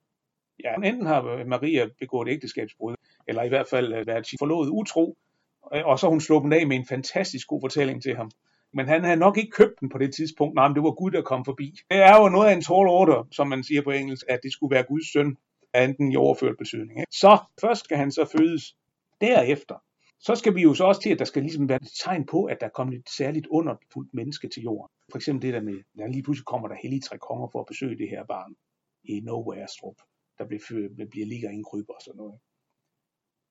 Ja, 0.64 0.76
enten 0.76 1.06
har 1.06 1.46
Maria 1.46 1.90
begået 2.00 2.30
ægteskabsbrud, 2.30 2.96
eller 3.28 3.44
i 3.44 3.50
hvert 3.50 3.68
fald 3.70 3.94
øh, 3.94 4.08
været 4.08 4.28
forlovet 4.40 4.70
utro, 4.70 5.18
og 5.62 6.00
så 6.00 6.10
hun 6.10 6.22
sluppet 6.22 6.54
af 6.54 6.68
med 6.68 6.76
en 6.76 6.86
fantastisk 6.86 7.48
god 7.48 7.62
fortælling 7.62 8.02
til 8.02 8.16
ham. 8.16 8.32
Men 8.74 8.88
han 8.88 9.04
havde 9.04 9.18
nok 9.18 9.38
ikke 9.38 9.52
købt 9.52 9.80
den 9.80 9.90
på 9.90 9.98
det 9.98 10.14
tidspunkt. 10.14 10.56
Nej, 10.56 10.68
men 10.68 10.76
det 10.76 10.84
var 10.84 10.92
Gud, 10.92 11.12
der 11.12 11.22
kom 11.22 11.46
forbi. 11.46 11.76
Det 11.90 11.98
er 11.98 12.22
jo 12.22 12.30
noget 12.30 12.50
af 12.50 12.54
en 12.54 12.62
tall 12.62 12.88
order, 13.00 13.28
som 13.32 13.48
man 13.48 13.64
siger 13.64 13.82
på 13.82 13.92
engelsk, 13.92 14.26
at 14.30 14.40
det 14.44 14.52
skulle 14.54 14.76
være 14.76 14.84
Guds 14.84 15.12
søn 15.14 15.38
enten 15.76 16.12
i 16.12 16.16
overført 16.16 16.58
betydning. 16.58 17.00
Ikke? 17.00 17.12
Så 17.12 17.38
først 17.62 17.84
skal 17.84 17.98
han 17.98 18.12
så 18.12 18.26
fødes. 18.38 18.78
Derefter, 19.22 19.76
så 20.20 20.36
skal 20.36 20.56
vi 20.56 20.62
jo 20.62 20.74
så 20.74 20.84
også 20.84 21.02
til, 21.02 21.10
at 21.10 21.20
der 21.20 21.26
skal 21.26 21.42
ligesom 21.42 21.70
være 21.70 21.80
et 21.82 21.92
tegn 22.04 22.26
på, 22.26 22.44
at 22.44 22.58
der 22.60 22.66
er 22.66 22.76
kommet 22.80 23.00
et 23.00 23.10
særligt 23.10 23.48
underfuldt 23.48 24.14
menneske 24.14 24.48
til 24.50 24.64
jorden. 24.64 24.92
For 25.12 25.18
eksempel 25.18 25.42
det 25.42 25.54
der 25.54 25.62
med, 25.62 25.80
at 26.00 26.12
lige 26.12 26.24
pludselig 26.24 26.46
kommer 26.46 26.68
der 26.68 26.76
hellige 26.84 27.02
tre 27.02 27.18
konger 27.18 27.48
for 27.52 27.60
at 27.60 27.66
besøge 27.66 27.98
det 27.98 28.10
her 28.10 28.26
barn 28.26 28.56
i 29.04 29.20
Nowhere 29.20 29.68
Strup, 29.68 29.96
der 30.38 30.46
bliver, 30.48 30.64
født, 30.70 31.10
bliver 31.10 31.26
ligger 31.26 31.50
en 31.50 31.64
kryber 31.64 31.94
og 31.94 32.02
sådan 32.02 32.18
noget. 32.18 32.40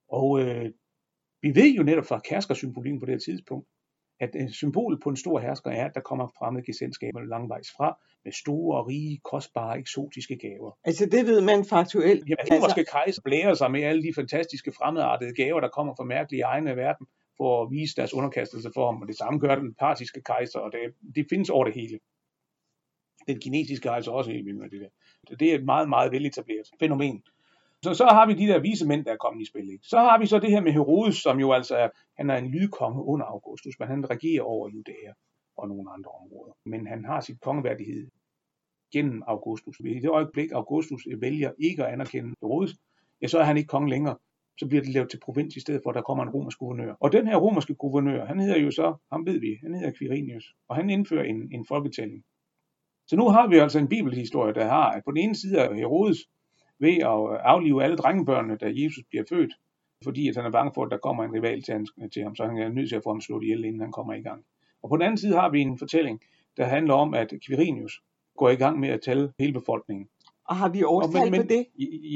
Og 0.08 0.40
øh, 0.40 0.70
vi 1.42 1.54
ved 1.54 1.74
jo 1.74 1.82
netop 1.82 2.06
fra 2.06 2.20
kærskersymbolikken 2.28 3.00
på 3.00 3.06
det 3.06 3.14
her 3.14 3.18
tidspunkt, 3.18 3.68
at 4.20 4.30
øh, 4.34 4.50
symbolet 4.50 5.00
på 5.02 5.08
en 5.08 5.16
stor 5.16 5.38
hersker 5.38 5.70
er, 5.70 5.84
at 5.84 5.94
der 5.94 6.00
kommer 6.00 6.26
fremmede 6.38 6.64
gesandskaber 6.64 7.20
langvejs 7.20 7.70
fra, 7.76 7.98
med 8.24 8.32
store, 8.32 8.86
rige, 8.88 9.20
kostbare, 9.24 9.78
eksotiske 9.78 10.36
gaver. 10.36 10.78
Altså 10.84 11.06
det 11.06 11.26
ved 11.26 11.40
man 11.40 11.64
faktuelt. 11.64 12.28
Ja, 12.28 12.34
den 12.44 12.62
altså... 12.62 12.84
kejser 12.90 13.22
blærer 13.24 13.54
sig 13.54 13.70
med 13.70 13.82
alle 13.82 14.02
de 14.02 14.12
fantastiske 14.14 14.72
fremmedartede 14.72 15.34
gaver, 15.34 15.60
der 15.60 15.68
kommer 15.68 15.94
fra 15.94 16.04
mærkelige 16.04 16.42
egne 16.42 16.70
af 16.70 16.76
verden, 16.76 17.06
for 17.36 17.62
at 17.62 17.70
vise 17.70 17.96
deres 17.96 18.14
underkastelse 18.14 18.70
for 18.74 18.86
ham. 18.86 19.02
Og 19.02 19.08
det 19.08 19.16
samme 19.16 19.38
gør 19.38 19.54
den 19.54 19.74
partiske 19.74 20.22
kejser, 20.22 20.58
og 20.58 20.72
det, 20.72 20.80
det 21.14 21.26
findes 21.30 21.50
over 21.50 21.64
det 21.64 21.74
hele. 21.74 21.98
Den 23.26 23.40
kinesiske 23.40 23.82
kejser 23.82 24.12
også 24.12 24.30
helt 24.30 24.46
vildt 24.46 24.58
med 24.58 24.70
det 24.70 24.80
der. 24.80 25.36
Det 25.36 25.50
er 25.50 25.54
et 25.54 25.64
meget, 25.64 25.88
meget 25.88 26.12
veletableret 26.12 26.66
fænomen. 26.80 27.22
Så, 27.84 27.94
så 27.94 28.04
har 28.04 28.26
vi 28.26 28.34
de 28.34 28.46
der 28.46 28.58
vise 28.58 28.86
mænd, 28.86 29.04
der 29.04 29.12
er 29.12 29.16
kommet 29.16 29.42
i 29.42 29.50
spil. 29.50 29.70
Ikke? 29.72 29.84
Så 29.84 29.98
har 29.98 30.18
vi 30.18 30.26
så 30.26 30.38
det 30.38 30.50
her 30.50 30.60
med 30.60 30.72
Herodes, 30.72 31.16
som 31.16 31.40
jo 31.40 31.52
altså 31.52 31.76
er, 31.76 31.88
han 32.16 32.30
er 32.30 32.36
en 32.36 32.50
lydkonge 32.50 33.04
under 33.04 33.26
Augustus, 33.26 33.78
men 33.78 33.88
han 33.88 34.10
regerer 34.10 34.42
over 34.42 34.68
Judæa 34.68 35.12
og 35.56 35.68
nogle 35.68 35.90
andre 35.92 36.10
områder. 36.10 36.52
Men 36.66 36.86
han 36.86 37.04
har 37.04 37.20
sit 37.20 37.40
kongeværdighed 37.40 38.10
gennem 38.92 39.22
Augustus. 39.26 39.80
I 39.80 40.00
det 40.00 40.10
øjeblik, 40.10 40.50
Augustus 40.52 41.06
vælger 41.20 41.52
ikke 41.58 41.86
at 41.86 41.92
anerkende 41.92 42.34
Herodes, 42.42 42.76
ja, 43.22 43.26
så 43.28 43.38
er 43.38 43.44
han 43.44 43.56
ikke 43.56 43.68
konge 43.68 43.90
længere. 43.90 44.16
Så 44.58 44.66
bliver 44.68 44.82
det 44.82 44.92
lavet 44.94 45.10
til 45.10 45.20
provins 45.20 45.56
i 45.56 45.60
stedet 45.60 45.80
for, 45.82 45.90
at 45.90 45.94
der 45.94 46.02
kommer 46.02 46.24
en 46.24 46.30
romersk 46.30 46.58
guvernør. 46.58 46.94
Og 47.00 47.12
den 47.12 47.26
her 47.26 47.36
romerske 47.36 47.74
guvernør, 47.74 48.24
han 48.24 48.40
hedder 48.40 48.58
jo 48.58 48.70
så, 48.70 48.94
ham 49.12 49.26
ved 49.26 49.40
vi, 49.40 49.58
han 49.62 49.74
hedder 49.74 49.92
Quirinius, 49.98 50.54
og 50.68 50.76
han 50.76 50.90
indfører 50.90 51.24
en, 51.24 51.48
en 51.52 51.66
folketælling. 51.68 52.24
Så 53.06 53.16
nu 53.16 53.28
har 53.28 53.46
vi 53.46 53.56
altså 53.56 53.78
en 53.78 53.88
bibelhistorie, 53.88 54.54
der 54.54 54.64
har, 54.64 54.90
at 54.90 55.02
på 55.04 55.10
den 55.10 55.18
ene 55.18 55.34
side 55.34 55.58
er 55.58 55.74
Herodes 55.74 56.18
ved 56.80 56.96
at 56.96 57.40
aflive 57.52 57.84
alle 57.84 57.96
drengebørnene, 57.96 58.56
da 58.56 58.66
Jesus 58.74 59.04
bliver 59.10 59.24
født, 59.28 59.52
fordi 60.04 60.28
at 60.28 60.36
han 60.36 60.44
er 60.44 60.50
bange 60.50 60.72
for, 60.74 60.84
at 60.84 60.90
der 60.90 60.98
kommer 60.98 61.24
en 61.24 61.32
rival 61.32 61.62
til, 61.62 61.86
til 62.12 62.22
ham, 62.22 62.36
så 62.36 62.46
han 62.46 62.58
er 62.58 62.68
nødt 62.68 62.88
til 62.88 62.96
at 62.96 63.02
få 63.02 63.10
ham 63.10 63.20
slået 63.20 63.42
ihjel, 63.42 63.64
inden 63.64 63.80
han 63.80 63.92
kommer 63.92 64.14
i 64.14 64.22
gang. 64.22 64.44
Og 64.82 64.88
på 64.88 64.96
den 64.96 65.02
anden 65.02 65.18
side 65.18 65.34
har 65.34 65.50
vi 65.50 65.60
en 65.60 65.78
fortælling, 65.78 66.20
der 66.56 66.64
handler 66.64 66.94
om, 66.94 67.14
at 67.14 67.32
Quirinius 67.46 68.00
går 68.36 68.50
i 68.50 68.54
gang 68.54 68.80
med 68.80 68.88
at 68.88 69.00
tælle 69.00 69.32
hele 69.38 69.52
befolkningen. 69.52 70.08
Og 70.44 70.56
har 70.56 70.68
vi 70.68 70.82
årstal 70.82 71.30
på 71.36 71.42
det? 71.42 71.66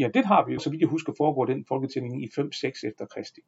Ja, 0.01 0.09
det 0.15 0.25
har 0.27 0.47
vi. 0.47 0.59
Så 0.59 0.71
vidt 0.71 0.81
jeg 0.81 0.89
husker, 0.89 1.13
foregår 1.17 1.45
den 1.45 1.65
folketælling 1.69 2.25
i 2.25 2.27
5-6 2.27 2.89
efter 2.89 3.07
Kristi. 3.07 3.41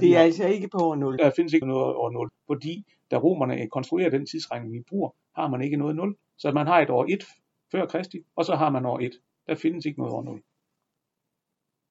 Det 0.00 0.16
er 0.16 0.20
altså 0.20 0.46
ikke 0.46 0.68
på 0.68 0.78
år 0.78 0.94
0. 0.94 1.18
Der 1.18 1.30
findes 1.36 1.52
ikke 1.52 1.66
noget 1.66 1.94
år 1.94 2.10
0, 2.10 2.30
fordi 2.46 2.84
da 3.10 3.16
romerne 3.16 3.68
konstruerer 3.68 4.10
den 4.10 4.26
tidsregning, 4.26 4.72
vi 4.72 4.82
bruger, 4.88 5.10
har 5.36 5.48
man 5.48 5.62
ikke 5.62 5.76
noget 5.76 5.96
0. 5.96 6.16
Så 6.38 6.52
man 6.52 6.66
har 6.66 6.80
et 6.80 6.90
år 6.90 7.06
1 7.08 7.24
før 7.72 7.86
Kristi, 7.86 8.18
og 8.36 8.44
så 8.44 8.54
har 8.54 8.70
man 8.70 8.86
år 8.86 8.98
1. 8.98 9.12
Der 9.46 9.54
findes 9.54 9.86
ikke 9.86 9.98
noget 9.98 10.14
år 10.14 10.22
0. 10.22 10.42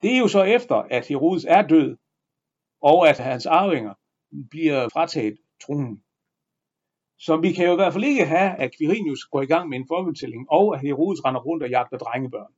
Det 0.03 0.13
er 0.15 0.19
jo 0.19 0.27
så 0.27 0.43
efter, 0.43 0.75
at 0.75 1.07
Herodes 1.07 1.45
er 1.45 1.67
død, 1.67 1.97
og 2.81 3.09
at 3.09 3.19
hans 3.19 3.45
arvinger 3.45 3.93
bliver 4.49 4.89
frataget 4.89 5.37
tronen. 5.61 6.03
Så 7.19 7.37
vi 7.37 7.51
kan 7.51 7.65
jo 7.65 7.71
i 7.71 7.75
hvert 7.75 7.93
fald 7.93 8.03
ikke 8.03 8.25
have, 8.25 8.51
at 8.63 8.71
Quirinius 8.77 9.23
går 9.25 9.41
i 9.41 9.45
gang 9.45 9.69
med 9.69 9.77
en 9.77 9.87
folketælling, 9.87 10.45
og 10.49 10.75
at 10.75 10.81
Herodes 10.81 11.25
render 11.25 11.41
rundt 11.41 11.63
og 11.63 11.69
jagter 11.69 11.97
drengebørn. 11.97 12.53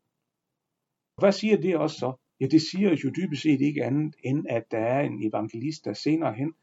Hvad 1.18 1.32
siger 1.32 1.58
det 1.58 1.78
også 1.78 1.98
så? 1.98 2.14
Ja, 2.40 2.46
det 2.46 2.62
siger 2.62 2.90
jo 2.90 3.10
dybest 3.18 3.42
set 3.42 3.62
ikke 3.62 3.84
andet, 3.84 4.16
end 4.24 4.46
at 4.50 4.64
der 4.72 4.80
er 4.80 5.02
en 5.02 5.28
evangelist, 5.28 5.86
der 5.86 5.94
senere 5.94 6.34
hen 6.34 6.54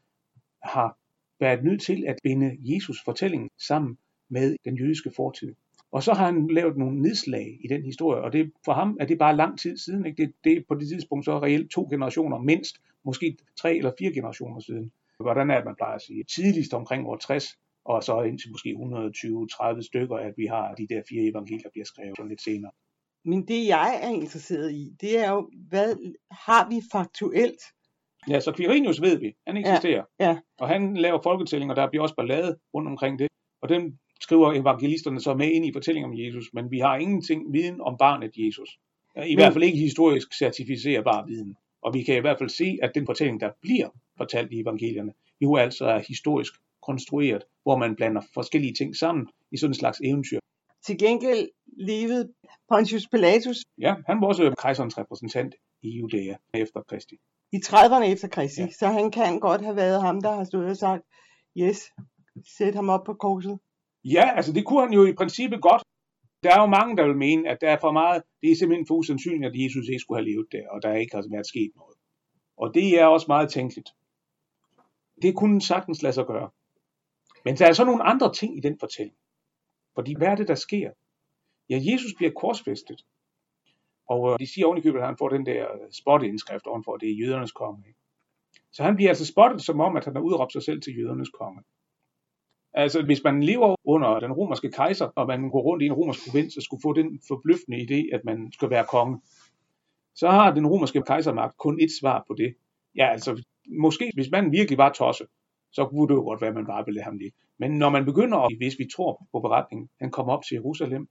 har 0.63 0.97
været 1.39 1.63
nødt 1.63 1.81
til 1.81 2.05
at 2.07 2.15
binde 2.23 2.57
Jesus 2.59 2.97
fortælling 3.05 3.51
sammen 3.67 3.97
med 4.29 4.57
den 4.65 4.77
jødiske 4.77 5.11
fortid. 5.15 5.55
Og 5.93 6.03
så 6.03 6.13
har 6.13 6.25
han 6.25 6.47
lavet 6.47 6.77
nogle 6.77 7.01
nedslag 7.01 7.57
i 7.63 7.67
den 7.67 7.83
historie, 7.83 8.21
og 8.21 8.33
det, 8.33 8.51
for 8.65 8.73
ham 8.73 8.97
er 8.99 9.05
det 9.05 9.17
bare 9.17 9.35
lang 9.35 9.59
tid 9.59 9.77
siden. 9.77 10.05
Ikke? 10.05 10.25
Det, 10.25 10.33
det 10.43 10.57
er 10.57 10.61
på 10.67 10.75
det 10.75 10.87
tidspunkt 10.87 11.25
så 11.25 11.39
reelt 11.39 11.71
to 11.71 11.87
generationer 11.89 12.37
mindst, 12.37 12.75
måske 13.05 13.37
tre 13.59 13.75
eller 13.77 13.91
fire 13.99 14.13
generationer 14.13 14.59
siden. 14.59 14.91
Hvordan 15.19 15.49
er 15.49 15.55
det, 15.55 15.65
man 15.65 15.75
plejer 15.75 15.95
at 15.95 16.01
sige? 16.01 16.23
Tidligst 16.23 16.73
omkring 16.73 17.07
år 17.07 17.17
60, 17.17 17.57
og 17.85 18.03
så 18.03 18.21
indtil 18.21 18.51
måske 18.51 18.69
120-30 18.69 19.81
stykker, 19.81 20.15
at 20.15 20.33
vi 20.37 20.45
har 20.45 20.75
de 20.75 20.87
der 20.87 21.01
fire 21.09 21.23
evangelier, 21.31 21.69
bliver 21.73 21.85
skrevet 21.85 22.29
lidt 22.29 22.41
senere. 22.41 22.71
Men 23.25 23.47
det 23.47 23.67
jeg 23.67 23.99
er 24.03 24.09
interesseret 24.09 24.71
i, 24.71 24.95
det 25.01 25.19
er 25.19 25.31
jo, 25.31 25.49
hvad 25.69 26.15
har 26.31 26.69
vi 26.69 26.81
faktuelt? 26.91 27.61
Ja, 28.29 28.39
så 28.39 28.53
Quirinius 28.57 29.01
ved 29.01 29.19
vi, 29.19 29.35
han 29.47 29.57
eksisterer. 29.57 30.03
Ja, 30.19 30.29
ja. 30.29 30.37
Og 30.59 30.67
han 30.67 30.97
laver 30.97 31.19
folketællinger, 31.23 31.75
der 31.75 31.89
bliver 31.89 32.03
også 32.03 32.15
ballade 32.15 32.57
rundt 32.73 32.87
omkring 32.87 33.19
det. 33.19 33.27
Og 33.61 33.69
den 33.69 33.99
skriver 34.23 34.53
evangelisterne 34.53 35.19
så 35.21 35.33
med 35.33 35.51
ind 35.51 35.65
i 35.65 35.73
fortællingen 35.73 36.11
om 36.11 36.17
Jesus, 36.17 36.53
men 36.53 36.71
vi 36.71 36.79
har 36.79 36.95
ingenting 36.97 37.53
viden 37.53 37.81
om 37.81 37.97
barnet 37.97 38.31
Jesus. 38.37 38.69
I 39.15 39.19
men, 39.19 39.37
hvert 39.37 39.53
fald 39.53 39.63
ikke 39.63 39.77
historisk 39.77 40.33
certificerbar 40.33 41.25
viden. 41.25 41.55
Og 41.81 41.93
vi 41.93 42.03
kan 42.03 42.17
i 42.17 42.19
hvert 42.19 42.37
fald 42.37 42.49
se, 42.49 42.77
at 42.81 42.91
den 42.95 43.05
fortælling, 43.05 43.39
der 43.39 43.49
bliver 43.61 43.89
fortalt 44.17 44.51
i 44.51 44.59
evangelierne, 44.59 45.13
jo 45.41 45.55
altså 45.55 45.85
er 45.85 45.99
historisk 46.07 46.53
konstrueret, 46.81 47.43
hvor 47.63 47.77
man 47.77 47.95
blander 47.95 48.21
forskellige 48.33 48.73
ting 48.73 48.95
sammen 48.95 49.27
i 49.51 49.57
sådan 49.57 49.71
en 49.71 49.75
slags 49.75 50.01
eventyr. 50.03 50.39
Til 50.85 50.97
gengæld 50.97 51.49
levede 51.77 52.33
Pontius 52.69 53.07
Pilatus. 53.07 53.57
Ja, 53.77 53.95
han 54.07 54.21
var 54.21 54.27
også 54.27 54.55
kejserens 54.61 54.97
repræsentant 54.97 55.55
i 55.81 55.89
Judæa 55.89 56.35
efter 56.53 56.81
Kristi. 56.81 57.15
I 57.51 57.57
30'erne 57.65 58.03
efter 58.03 58.27
Kristi, 58.27 58.61
ja. 58.61 58.69
så 58.69 58.87
han 58.87 59.11
kan 59.11 59.39
godt 59.39 59.61
have 59.61 59.75
været 59.75 60.01
ham, 60.01 60.21
der 60.21 60.31
har 60.35 60.43
stået 60.43 60.69
og 60.69 60.77
sagt, 60.77 61.03
yes, 61.57 61.91
sæt 62.57 62.75
ham 62.75 62.89
op 62.89 63.03
på 63.05 63.13
korset. 63.13 63.59
Ja, 64.03 64.35
altså 64.35 64.53
det 64.53 64.65
kunne 64.65 64.81
han 64.81 64.93
jo 64.93 65.05
i 65.05 65.13
princippet 65.13 65.61
godt. 65.61 65.83
Der 66.43 66.55
er 66.55 66.61
jo 66.61 66.65
mange, 66.65 66.97
der 66.97 67.07
vil 67.07 67.17
mene, 67.17 67.49
at 67.49 67.61
der 67.61 67.69
er 67.69 67.77
for 67.81 67.91
meget, 67.91 68.23
det 68.41 68.51
er 68.51 68.55
simpelthen 68.55 68.87
for 68.87 68.95
usandsynligt, 68.95 69.45
at 69.45 69.63
Jesus 69.63 69.87
ikke 69.87 69.99
skulle 69.99 70.19
have 70.21 70.29
levet 70.31 70.47
der, 70.51 70.69
og 70.69 70.81
der 70.81 70.93
ikke 70.93 71.15
har 71.15 71.25
været 71.31 71.47
sket 71.47 71.71
noget. 71.75 71.97
Og 72.57 72.73
det 72.73 72.99
er 72.99 73.05
også 73.05 73.25
meget 73.29 73.49
tænkeligt. 73.49 73.89
Det 75.21 75.35
kunne 75.35 75.61
sagtens 75.61 76.01
lade 76.01 76.13
sig 76.13 76.25
gøre. 76.25 76.49
Men 77.45 77.55
der 77.55 77.67
er 77.67 77.73
så 77.73 77.85
nogle 77.85 78.03
andre 78.03 78.33
ting 78.33 78.57
i 78.57 78.59
den 78.59 78.79
fortælling. 78.79 79.17
Fordi 79.95 80.15
hvad 80.17 80.27
er 80.27 80.35
det, 80.35 80.47
der 80.47 80.55
sker? 80.55 80.91
Ja, 81.69 81.79
Jesus 81.81 82.13
bliver 82.17 82.31
korsfæstet. 82.31 83.05
Og 84.09 84.31
øh, 84.31 84.39
de 84.39 84.53
siger 84.53 84.65
ovenikøbet, 84.65 84.99
at 84.99 85.05
han 85.05 85.17
får 85.17 85.29
den 85.29 85.45
der 85.45 85.63
øh, 85.73 85.91
spotteindskrift 85.91 86.67
ovenfor, 86.67 86.97
det 86.97 87.09
er 87.09 87.15
jødernes 87.15 87.51
konge. 87.51 87.95
Så 88.71 88.83
han 88.83 88.95
bliver 88.95 89.09
altså 89.09 89.25
spottet 89.25 89.61
som 89.61 89.79
om, 89.79 89.95
at 89.95 90.05
han 90.05 90.15
har 90.15 90.21
udråbt 90.21 90.53
sig 90.53 90.63
selv 90.63 90.81
til 90.81 90.97
jødernes 90.97 91.29
konge. 91.29 91.61
Altså, 92.73 93.01
hvis 93.01 93.23
man 93.23 93.43
lever 93.43 93.75
under 93.83 94.19
den 94.19 94.31
romerske 94.31 94.71
kejser, 94.71 95.05
og 95.05 95.27
man 95.27 95.49
går 95.49 95.61
rundt 95.61 95.83
i 95.83 95.85
en 95.85 95.93
romersk 95.93 96.19
provins 96.25 96.57
og 96.57 96.63
skulle 96.63 96.81
få 96.81 96.93
den 96.93 97.19
forbløffende 97.27 97.77
idé, 97.77 98.15
at 98.15 98.21
man 98.25 98.51
skal 98.51 98.69
være 98.69 98.85
konge, 98.89 99.19
så 100.15 100.29
har 100.29 100.53
den 100.53 100.67
romerske 100.67 101.01
kejsermagt 101.01 101.57
kun 101.57 101.79
et 101.81 101.89
svar 101.99 102.23
på 102.27 102.35
det. 102.37 102.55
Ja, 102.95 103.11
altså, 103.11 103.43
måske 103.79 104.11
hvis 104.13 104.31
man 104.31 104.51
virkelig 104.51 104.77
var 104.77 104.91
tosset, 104.91 105.27
så 105.71 105.85
kunne 105.85 106.07
det 106.07 106.13
jo 106.13 106.21
godt 106.21 106.41
være, 106.41 106.49
at 106.49 106.55
man 106.55 106.65
bare 106.65 106.85
ville 106.85 107.01
ham 107.01 107.17
ligge. 107.17 107.37
Men 107.59 107.71
når 107.71 107.89
man 107.89 108.05
begynder, 108.05 108.57
hvis 108.57 108.79
vi 108.79 108.85
tror 108.95 109.27
på 109.31 109.39
beretningen, 109.39 109.89
han 110.01 110.11
kommer 110.11 110.33
op 110.33 110.43
til 110.43 110.55
Jerusalem, 110.55 111.07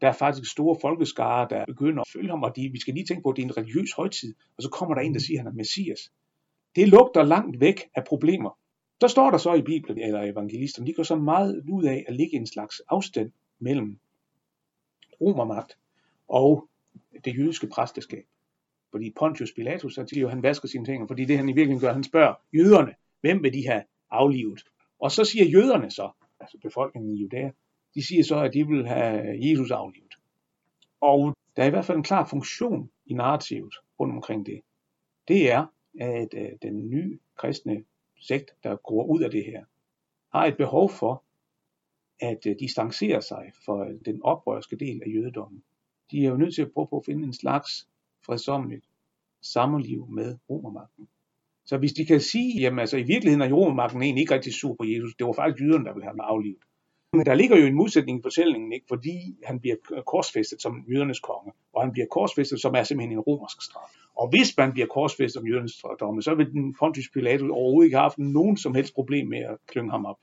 der 0.00 0.08
er 0.08 0.12
faktisk 0.12 0.50
store 0.50 0.76
folkeskare, 0.80 1.46
der 1.50 1.64
begynder 1.64 2.00
at 2.00 2.08
følge 2.12 2.30
ham, 2.30 2.42
og 2.42 2.56
de, 2.56 2.68
vi 2.72 2.80
skal 2.80 2.94
lige 2.94 3.06
tænke 3.06 3.22
på, 3.22 3.30
at 3.30 3.36
det 3.36 3.42
er 3.42 3.46
en 3.46 3.56
religiøs 3.56 3.92
højtid, 3.96 4.34
og 4.56 4.62
så 4.62 4.70
kommer 4.70 4.94
der 4.94 5.02
en, 5.02 5.14
der 5.14 5.20
siger, 5.20 5.40
at 5.40 5.44
han 5.44 5.52
er 5.52 5.56
Messias. 5.56 6.00
Det 6.76 6.88
lugter 6.88 7.22
langt 7.22 7.60
væk 7.60 7.80
af 7.94 8.04
problemer. 8.04 8.57
Der 9.00 9.08
står 9.08 9.30
der 9.30 9.38
så 9.38 9.54
i 9.54 9.62
Bibelen, 9.62 9.98
eller 9.98 10.22
evangelisterne, 10.22 10.86
de 10.86 10.94
går 10.94 11.02
så 11.02 11.16
meget 11.16 11.64
ud 11.70 11.84
af 11.84 12.04
at 12.08 12.16
ligge 12.16 12.36
en 12.36 12.46
slags 12.46 12.80
afstand 12.88 13.32
mellem 13.58 13.98
romermagt 15.20 15.78
og 16.28 16.68
det 17.24 17.38
jødiske 17.38 17.66
præsteskab. 17.66 18.26
Fordi 18.90 19.12
Pontius 19.18 19.52
Pilatus, 19.52 19.94
så 19.94 20.06
siger 20.06 20.20
jo, 20.20 20.28
han 20.28 20.42
vasker 20.42 20.68
sine 20.68 20.84
ting, 20.84 21.08
fordi 21.08 21.24
det 21.24 21.36
han 21.36 21.48
i 21.48 21.52
virkeligheden 21.52 21.80
gør, 21.80 21.92
han 21.92 22.04
spørger 22.04 22.34
jøderne, 22.54 22.94
hvem 23.20 23.42
vil 23.42 23.52
de 23.52 23.68
have 23.68 23.82
aflivet? 24.10 24.62
Og 25.00 25.10
så 25.10 25.24
siger 25.24 25.44
jøderne 25.44 25.90
så, 25.90 26.10
altså 26.40 26.58
befolkningen 26.62 27.14
i 27.14 27.20
Judæa, 27.20 27.50
de 27.94 28.06
siger 28.06 28.24
så, 28.24 28.38
at 28.38 28.54
de 28.54 28.66
vil 28.66 28.86
have 28.86 29.38
Jesus 29.48 29.70
aflivet. 29.70 30.14
Og 31.00 31.36
der 31.56 31.62
er 31.62 31.66
i 31.66 31.70
hvert 31.70 31.84
fald 31.84 31.98
en 31.98 32.04
klar 32.04 32.26
funktion 32.26 32.90
i 33.06 33.14
narrativet 33.14 33.74
rundt 34.00 34.14
omkring 34.14 34.46
det. 34.46 34.60
Det 35.28 35.50
er, 35.52 35.66
at 36.00 36.34
øh, 36.34 36.48
den 36.62 36.90
nye 36.90 37.18
kristne 37.36 37.84
sekt, 38.20 38.50
der 38.62 38.76
går 38.76 39.04
ud 39.04 39.20
af 39.20 39.30
det 39.30 39.44
her, 39.44 39.64
har 40.32 40.46
et 40.46 40.56
behov 40.56 40.90
for 40.90 41.22
at 42.20 42.46
øh, 42.46 42.56
distancere 42.60 43.22
sig 43.22 43.52
fra 43.64 43.88
øh, 43.88 44.00
den 44.04 44.22
oprørske 44.22 44.76
del 44.76 45.02
af 45.06 45.10
jødedommen. 45.14 45.62
De 46.10 46.24
er 46.24 46.28
jo 46.28 46.36
nødt 46.36 46.54
til 46.54 46.62
at 46.62 46.72
prøve 46.72 46.86
på 46.90 46.98
at 46.98 47.04
finde 47.06 47.24
en 47.24 47.32
slags 47.32 47.88
fredsomligt 48.26 48.84
sammenliv 49.42 50.06
med 50.10 50.38
romermagten. 50.50 51.08
Så 51.64 51.78
hvis 51.78 51.92
de 51.92 52.06
kan 52.06 52.20
sige, 52.20 52.60
jamen 52.60 52.78
altså 52.78 52.96
i 52.96 53.02
virkeligheden 53.02 53.42
er 53.42 53.52
romermagten 53.52 54.02
egentlig 54.02 54.20
ikke 54.20 54.34
rigtig 54.34 54.54
sur 54.54 54.74
på 54.74 54.84
Jesus, 54.84 55.14
det 55.14 55.26
var 55.26 55.32
faktisk 55.32 55.62
jøderne, 55.62 55.84
der 55.84 55.92
ville 55.92 56.04
have 56.04 56.16
ham 56.20 56.36
aflivet. 56.36 56.62
Men 57.12 57.26
der 57.26 57.34
ligger 57.34 57.56
jo 57.56 57.66
en 57.66 57.74
modsætning 57.74 58.18
i 58.18 58.22
fortællingen, 58.22 58.72
ikke? 58.72 58.86
fordi 58.88 59.36
han 59.44 59.60
bliver 59.60 59.76
korsfæstet 60.06 60.62
som 60.62 60.84
jødernes 60.90 61.20
konge, 61.20 61.52
og 61.72 61.82
han 61.82 61.92
bliver 61.92 62.06
korsfæstet, 62.10 62.60
som 62.60 62.74
er 62.74 62.82
simpelthen 62.82 63.12
en 63.12 63.20
romersk 63.20 63.62
straf. 63.62 63.90
Og 64.18 64.28
hvis 64.28 64.56
man 64.56 64.72
bliver 64.72 64.86
korsfæstet 64.86 65.32
som 65.32 65.46
jødernes 65.46 65.84
domme, 66.00 66.22
så 66.22 66.34
vil 66.34 66.52
den 66.52 66.74
Pontius 66.78 67.08
Pilatus 67.12 67.50
overhovedet 67.50 67.86
ikke 67.86 67.96
have 67.96 68.02
haft 68.02 68.18
nogen 68.18 68.56
som 68.56 68.74
helst 68.74 68.94
problem 68.94 69.28
med 69.28 69.38
at 69.38 69.56
klynge 69.66 69.90
ham 69.90 70.06
op. 70.06 70.16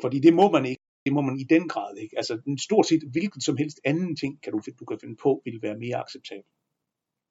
Fordi 0.00 0.18
det 0.20 0.34
må 0.34 0.50
man 0.50 0.66
ikke. 0.66 0.82
Det 1.04 1.12
må 1.12 1.20
man 1.20 1.38
i 1.38 1.44
den 1.44 1.68
grad 1.68 1.96
ikke. 1.96 2.16
Altså 2.16 2.40
stort 2.58 2.86
set 2.86 3.02
hvilken 3.12 3.40
som 3.40 3.56
helst 3.56 3.80
anden 3.84 4.16
ting, 4.16 4.42
kan 4.42 4.52
du, 4.52 4.60
du 4.80 4.84
kan 4.84 4.98
finde 5.00 5.16
på, 5.22 5.42
vil 5.44 5.62
være 5.62 5.78
mere 5.78 5.96
acceptabel. 5.96 6.44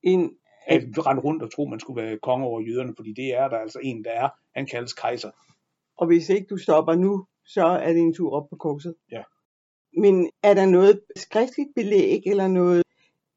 En, 0.04 0.32
at 0.68 0.84
rende 1.08 1.22
rundt 1.22 1.44
og 1.44 1.52
tro, 1.52 1.66
man 1.66 1.80
skulle 1.80 2.02
være 2.04 2.20
konge 2.24 2.46
over 2.46 2.62
jøderne, 2.62 2.94
fordi 2.96 3.14
det 3.14 3.34
er 3.34 3.48
der 3.48 3.58
altså 3.58 3.80
en, 3.84 4.04
der 4.04 4.12
er. 4.12 4.30
Han 4.56 4.66
kaldes 4.66 4.94
kejser. 4.94 5.32
Og 5.98 6.08
hvis 6.08 6.30
ikke 6.30 6.48
du 6.50 6.58
stopper 6.58 6.96
nu, 6.96 7.26
så 7.46 7.66
er 7.66 7.94
det 7.94 8.02
en 8.02 8.14
tur 8.14 8.32
op 8.32 8.50
på 8.50 8.56
korset. 8.56 8.96
Ja. 9.12 9.24
Men 9.98 10.30
er 10.44 10.54
der 10.54 10.66
noget 10.66 11.02
skriftligt 11.16 11.70
belæg 11.76 12.22
eller 12.26 12.48
noget 12.48 12.84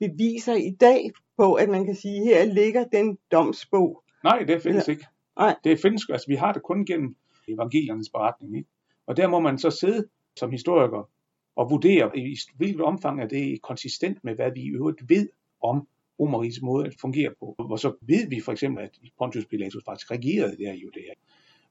beviser 0.01 0.55
i 0.55 0.71
dag 0.81 1.11
på, 1.37 1.55
at 1.55 1.69
man 1.69 1.85
kan 1.85 1.95
sige, 1.95 2.25
her 2.25 2.45
ligger 2.45 2.85
den 2.85 3.19
domsbog? 3.33 4.03
Nej, 4.25 4.39
det 4.39 4.62
findes 4.62 4.89
eller? 4.89 4.91
ikke. 4.91 5.07
Nej. 5.39 5.57
Det 5.65 5.81
findes, 5.81 6.03
altså 6.11 6.27
vi 6.29 6.35
har 6.35 6.53
det 6.53 6.62
kun 6.62 6.87
gennem 6.87 7.17
evangeliernes 7.49 8.09
beretning. 8.09 8.57
Ikke? 8.57 8.69
Og 9.07 9.17
der 9.17 9.29
må 9.29 9.41
man 9.41 9.59
så 9.59 9.71
sidde 9.71 10.09
som 10.37 10.51
historiker 10.51 11.09
og 11.57 11.71
vurdere, 11.71 12.19
i 12.19 12.37
hvilket 12.57 12.81
omfang 12.81 13.21
er 13.21 13.29
det 13.29 13.62
konsistent 13.62 14.25
med, 14.25 14.35
hvad 14.35 14.51
vi 14.55 14.61
i 14.61 14.71
øvrigt 14.71 15.09
ved 15.09 15.29
om 15.62 15.89
Romeriges 16.21 16.62
måde 16.62 16.87
at 16.87 16.95
fungere 17.01 17.31
på. 17.41 17.55
Og 17.59 17.79
så 17.79 17.95
ved 18.01 18.29
vi 18.29 18.41
for 18.41 18.53
eksempel, 18.53 18.85
at 18.85 18.91
Pontius 19.19 19.47
Pilatus 19.47 19.85
faktisk 19.85 20.11
regerede 20.11 20.57
der 20.57 20.73
i 20.73 20.79
Judæa. 20.79 21.12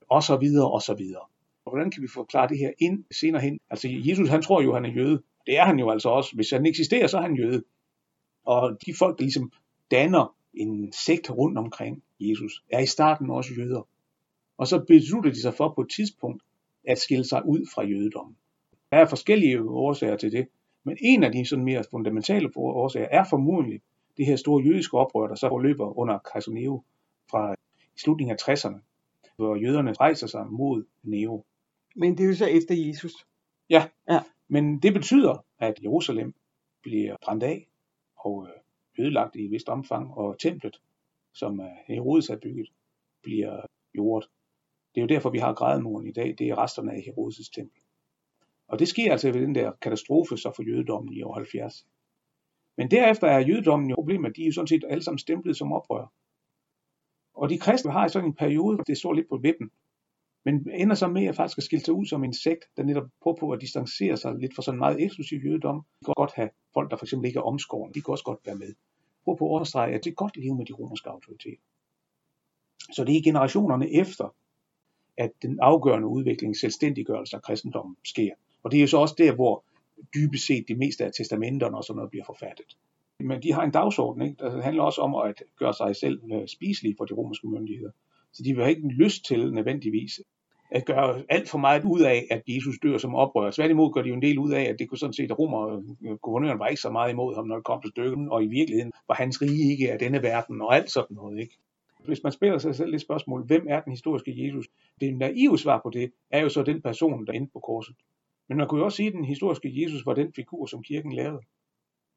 Og 0.10 0.24
så 0.24 0.38
videre, 0.38 0.72
og 0.72 0.82
så 0.82 0.94
videre. 0.94 1.22
Og 1.66 1.72
hvordan 1.72 1.92
kan 1.92 2.04
vi 2.04 2.08
forklare 2.08 2.48
det 2.48 2.58
her 2.58 2.72
ind 2.80 3.04
senere 3.12 3.42
hen? 3.42 3.60
Altså 3.70 3.88
Jesus, 3.92 4.30
han 4.30 4.42
tror 4.42 4.62
jo, 4.62 4.74
han 4.74 4.86
er 4.86 4.90
jøde, 4.90 5.22
Det 5.46 5.58
er 5.58 5.66
han 5.66 5.80
jo 5.80 5.90
altså 5.90 6.10
også. 6.10 6.36
Hvis 6.36 6.50
han 6.50 6.66
eksisterer, 6.66 7.08
så 7.08 7.18
er 7.18 7.22
han 7.22 7.36
jøde. 7.36 7.64
Og 8.46 8.78
de 8.86 8.94
folk, 9.00 9.18
der 9.18 9.24
ligesom 9.24 9.52
danner 9.92 10.36
en 10.54 10.94
sekt 10.94 11.30
rundt 11.30 11.58
omkring 11.58 12.04
Jesus, 12.20 12.64
er 12.72 12.80
i 12.80 12.86
starten 12.86 13.30
også 13.30 13.54
jøder. 13.54 13.88
Og 14.58 14.68
så 14.68 14.80
beslutter 14.88 15.32
de 15.32 15.42
sig 15.42 15.54
for 15.54 15.74
på 15.76 15.82
et 15.82 15.90
tidspunkt 15.96 16.44
at 16.88 17.00
skille 17.00 17.26
sig 17.26 17.46
ud 17.46 17.66
fra 17.74 17.84
jødedommen. 17.84 18.38
Der 18.92 18.98
er 18.98 19.06
forskellige 19.06 19.62
årsager 19.62 20.18
til 20.18 20.32
det, 20.32 20.48
men 20.84 20.98
en 21.02 21.24
af 21.24 21.32
de 21.32 21.46
sådan 21.46 21.66
mere 21.66 21.84
fundamentale 21.92 22.52
årsager 22.56 23.08
er 23.12 23.24
formodentlig 23.30 23.82
det 24.18 24.26
her 24.26 24.36
store 24.36 24.64
jødiske 24.64 24.98
oprør, 24.98 25.28
der 25.28 25.36
så 25.36 25.50
forløber 25.50 25.98
under 25.98 26.18
kejser 26.32 26.52
Nero 26.52 26.84
fra 27.32 27.56
slutningen 27.98 28.38
af 28.40 28.50
60'erne, 28.50 28.80
hvor 29.36 29.56
jøderne 29.56 29.94
rejser 29.94 30.28
sig 30.28 30.48
mod 30.48 30.84
Nero. 31.04 31.46
Men 31.96 32.18
det 32.18 32.24
er 32.24 32.28
jo 32.28 32.36
så 32.36 32.46
efter 32.46 32.76
Jesus. 32.76 33.12
Ja, 33.70 33.88
ja. 34.10 34.20
men 34.48 34.80
det 34.80 34.94
betyder, 34.94 35.46
at 35.60 35.80
Jerusalem 35.84 36.34
bliver 36.82 37.16
brændt 37.26 37.44
af 37.44 37.68
og 38.26 38.48
øh, 38.48 39.06
ødelagt 39.06 39.36
i 39.36 39.46
et 39.46 39.52
vist 39.52 39.70
omfang, 39.70 40.14
og 40.14 40.40
templet, 40.40 40.82
som 41.34 41.62
Herodes 41.88 42.28
har 42.28 42.38
bygget, 42.38 42.70
bliver 43.24 43.62
jordet. 43.96 44.30
Det 44.96 45.02
er 45.02 45.04
jo 45.04 45.08
derfor, 45.08 45.30
vi 45.30 45.38
har 45.38 45.54
grædemuren 45.54 46.08
i 46.08 46.12
dag. 46.12 46.36
Det 46.38 46.50
er 46.50 46.64
resterne 46.64 46.92
af 46.92 47.00
Herodes' 47.00 47.52
tempel. 47.56 47.82
Og 48.68 48.80
det 48.80 48.88
sker 48.88 49.12
altså 49.12 49.32
ved 49.32 49.42
den 49.42 49.56
der 49.56 49.72
katastrofe 49.72 50.38
så 50.38 50.52
for 50.56 50.64
jødedommen 50.64 51.14
i 51.14 51.22
år 51.22 51.34
70. 51.34 51.88
Men 52.78 52.92
derefter 52.92 53.28
er 53.28 53.40
jødedommen 53.40 53.90
jo 53.90 53.96
problemet, 53.96 54.36
de 54.36 54.42
er 54.42 54.46
jo 54.46 54.52
sådan 54.52 54.68
set 54.68 54.84
alle 54.90 55.04
sammen 55.04 55.20
stemplet 55.20 55.58
som 55.58 55.74
oprør. 55.74 56.14
Og 57.34 57.50
de 57.50 57.60
kristne 57.60 57.92
har 57.92 58.06
i 58.06 58.10
sådan 58.10 58.30
en 58.30 58.36
periode, 58.36 58.78
det 58.88 58.98
står 58.98 59.14
lidt 59.14 59.30
på 59.30 59.38
vippen, 59.38 59.72
men 60.46 60.70
ender 60.74 60.96
så 60.96 61.08
med 61.08 61.26
at 61.26 61.36
faktisk 61.36 61.58
at 61.58 61.64
skille 61.64 61.86
sig 61.86 61.94
ud 61.94 62.06
som 62.06 62.24
en 62.24 62.34
sekt, 62.34 62.66
der 62.78 62.84
netop 62.84 63.08
prøver 63.22 63.38
på 63.38 63.52
at 63.52 63.62
distancere 63.62 64.18
sig 64.18 64.36
lidt 64.36 64.56
fra 64.56 64.62
sådan 64.62 64.76
en 64.76 64.80
meget 64.80 65.04
eksklusiv 65.04 65.40
jødedom. 65.46 65.86
De 66.00 66.06
kan 66.06 66.14
godt 66.18 66.32
have 66.36 66.50
folk, 66.74 66.92
der 66.92 66.98
for 66.98 67.06
eksempel 67.06 67.28
ikke 67.28 67.38
er 67.38 67.44
omskårne, 67.44 67.94
de 67.94 68.02
kan 68.02 68.12
også 68.12 68.24
godt 68.24 68.40
være 68.46 68.56
med. 68.56 68.74
Prøv 69.26 69.38
på 69.38 69.46
at 69.46 69.56
understrege, 69.56 69.94
at 69.94 70.04
det 70.04 70.10
er 70.10 70.16
godt 70.16 70.38
liv 70.38 70.56
med 70.56 70.66
de 70.66 70.74
romerske 70.74 71.10
autoriteter. 71.10 71.62
Så 72.92 73.04
det 73.04 73.18
er 73.18 73.22
generationerne 73.22 73.94
efter, 73.94 74.36
at 75.18 75.32
den 75.42 75.60
afgørende 75.62 76.08
udvikling, 76.08 76.58
selvstændiggørelse 76.58 77.36
af 77.36 77.42
kristendommen 77.42 77.96
sker. 78.06 78.34
Og 78.64 78.72
det 78.72 78.78
er 78.78 78.82
jo 78.82 78.88
så 78.88 78.98
også 78.98 79.16
der, 79.18 79.36
hvor 79.36 79.64
dybest 80.16 80.46
set 80.48 80.68
det 80.68 80.78
meste 80.78 81.06
af 81.06 81.12
testamenterne 81.18 81.78
og 81.78 81.84
sådan 81.84 81.96
noget 81.96 82.12
bliver 82.12 82.26
forfattet. 82.26 82.78
Men 83.20 83.44
de 83.44 83.54
har 83.54 83.64
en 83.64 83.72
dagsorden, 83.72 84.22
ikke? 84.22 84.36
der 84.40 84.62
handler 84.62 84.84
også 84.84 85.02
om 85.02 85.16
at 85.16 85.44
gøre 85.58 85.74
sig 85.74 85.96
selv 85.96 86.20
spiselig 86.20 86.50
spiselige 86.50 86.96
for 86.98 87.06
de 87.06 87.14
romerske 87.14 87.48
myndigheder. 87.48 87.92
Så 88.34 88.44
de 88.44 88.56
har 88.56 88.66
ikke 88.66 88.88
lyst 88.88 89.26
til 89.26 89.54
nødvendigvis 89.54 90.20
at 90.72 90.86
gøre 90.86 91.24
alt 91.30 91.50
for 91.50 91.58
meget 91.58 91.84
ud 91.84 92.02
af, 92.02 92.28
at 92.32 92.42
Jesus 92.48 92.76
dør 92.84 92.98
som 92.98 93.16
oprører. 93.16 93.52
Tværtimod 93.52 93.94
gør 93.94 94.02
de 94.02 94.10
jo 94.10 94.16
en 94.16 94.22
del 94.22 94.40
ud 94.40 94.52
af, 94.52 94.64
at 94.64 94.76
det 94.80 94.90
kunne 94.90 94.98
sådan 94.98 95.14
set, 95.14 95.32
at 95.32 95.40
romer, 95.40 95.82
øh, 96.06 96.16
guvernøren 96.16 96.60
var 96.60 96.68
ikke 96.68 96.82
så 96.82 96.90
meget 96.90 97.12
imod 97.12 97.36
ham, 97.36 97.48
når 97.48 97.56
det 97.56 97.66
kom 97.66 97.82
til 97.82 97.90
stykket, 97.90 98.30
og 98.30 98.44
i 98.44 98.48
virkeligheden 98.48 98.92
var 99.08 99.16
hans 99.16 99.42
rige 99.42 99.72
ikke 99.72 99.92
af 99.92 100.00
denne 100.00 100.22
verden, 100.24 100.62
og 100.62 100.76
alt 100.76 100.92
sådan 100.92 101.16
noget. 101.16 101.40
Ikke? 101.40 101.58
Hvis 102.06 102.24
man 102.24 102.32
spiller 102.32 102.58
sig 102.58 102.76
selv 102.76 102.92
det 102.92 103.02
spørgsmål, 103.02 103.46
hvem 103.46 103.66
er 103.70 103.82
den 103.82 103.92
historiske 103.92 104.46
Jesus? 104.46 104.68
Det 105.02 105.18
naive 105.18 105.60
svar 105.60 105.80
på 105.84 105.90
det 105.90 106.12
er 106.32 106.42
jo 106.42 106.50
så 106.50 106.64
den 106.64 106.82
person, 106.82 107.26
der 107.28 107.34
endte 107.34 107.52
på 107.54 107.60
korset. 107.60 107.96
Men 108.50 108.58
man 108.58 108.68
kunne 108.68 108.80
jo 108.80 108.86
også 108.86 108.96
sige, 108.96 109.08
at 109.08 109.14
den 109.14 109.26
historiske 109.26 109.84
Jesus 109.84 110.06
var 110.06 110.14
den 110.14 110.34
figur, 110.34 110.66
som 110.66 110.84
kirken 110.84 111.14
lavede. 111.14 111.42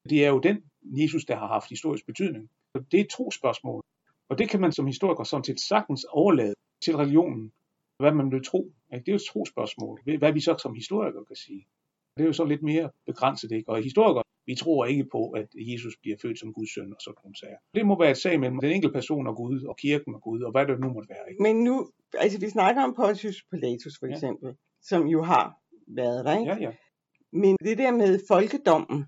Det 0.09 0.25
er 0.25 0.29
jo 0.29 0.39
den 0.39 0.63
Jesus, 0.83 1.25
der 1.25 1.35
har 1.35 1.47
haft 1.47 1.69
historisk 1.69 2.05
betydning. 2.05 2.49
Så 2.75 2.83
Det 2.91 2.99
er 2.99 3.03
et 3.03 3.09
trospørgsmål. 3.09 3.81
Og 4.29 4.37
det 4.37 4.49
kan 4.49 4.61
man 4.61 4.71
som 4.71 4.87
historiker 4.87 5.23
sådan 5.23 5.43
set 5.43 5.59
sagtens 5.59 6.05
overlade 6.09 6.55
til 6.83 6.97
religionen, 6.97 7.51
hvad 7.99 8.11
man 8.11 8.31
vil 8.31 8.43
tro. 8.43 8.71
Det 8.91 9.07
er 9.07 9.11
jo 9.11 9.15
et 9.15 9.21
trospørgsmål. 9.31 10.01
Hvad 10.17 10.33
vi 10.33 10.39
så 10.39 10.55
som 10.57 10.73
historikere 10.75 11.25
kan 11.25 11.35
sige. 11.35 11.67
Det 12.17 12.23
er 12.23 12.27
jo 12.27 12.33
så 12.33 12.45
lidt 12.45 12.63
mere 12.63 12.89
begrænset. 13.05 13.51
Ikke? 13.51 13.69
Og 13.69 13.83
historikere, 13.83 14.23
vi 14.45 14.55
tror 14.55 14.85
ikke 14.85 15.05
på, 15.11 15.29
at 15.29 15.47
Jesus 15.55 15.93
bliver 16.01 16.17
født 16.21 16.39
som 16.39 16.53
Guds 16.53 16.73
søn 16.73 16.93
og 16.93 17.01
sådan 17.01 17.21
nogle 17.23 17.37
sager. 17.39 17.57
Det 17.73 17.85
må 17.85 17.99
være 17.99 18.11
et 18.11 18.17
sag 18.17 18.39
mellem 18.39 18.59
den 18.59 18.71
enkelte 18.71 18.93
person 18.93 19.27
og 19.27 19.35
Gud, 19.35 19.63
og 19.63 19.77
kirken 19.77 20.15
og 20.15 20.21
Gud, 20.21 20.41
og 20.41 20.51
hvad 20.51 20.65
det 20.65 20.79
nu 20.79 20.93
måtte 20.93 21.09
være. 21.09 21.29
Ikke? 21.29 21.43
Men 21.43 21.63
nu, 21.63 21.89
altså 22.13 22.39
vi 22.39 22.49
snakker 22.49 22.83
om 22.83 22.93
Pontius 22.95 23.43
Pilatus 23.51 23.99
for 23.99 24.07
eksempel, 24.07 24.47
ja. 24.47 24.53
som 24.81 25.07
jo 25.07 25.23
har 25.23 25.45
været 25.87 26.25
der, 26.25 26.39
ikke? 26.39 26.51
Ja, 26.51 26.57
ja. 26.59 26.71
Men 27.31 27.57
det 27.63 27.77
der 27.77 27.91
med 27.91 28.19
folkedommen, 28.27 29.05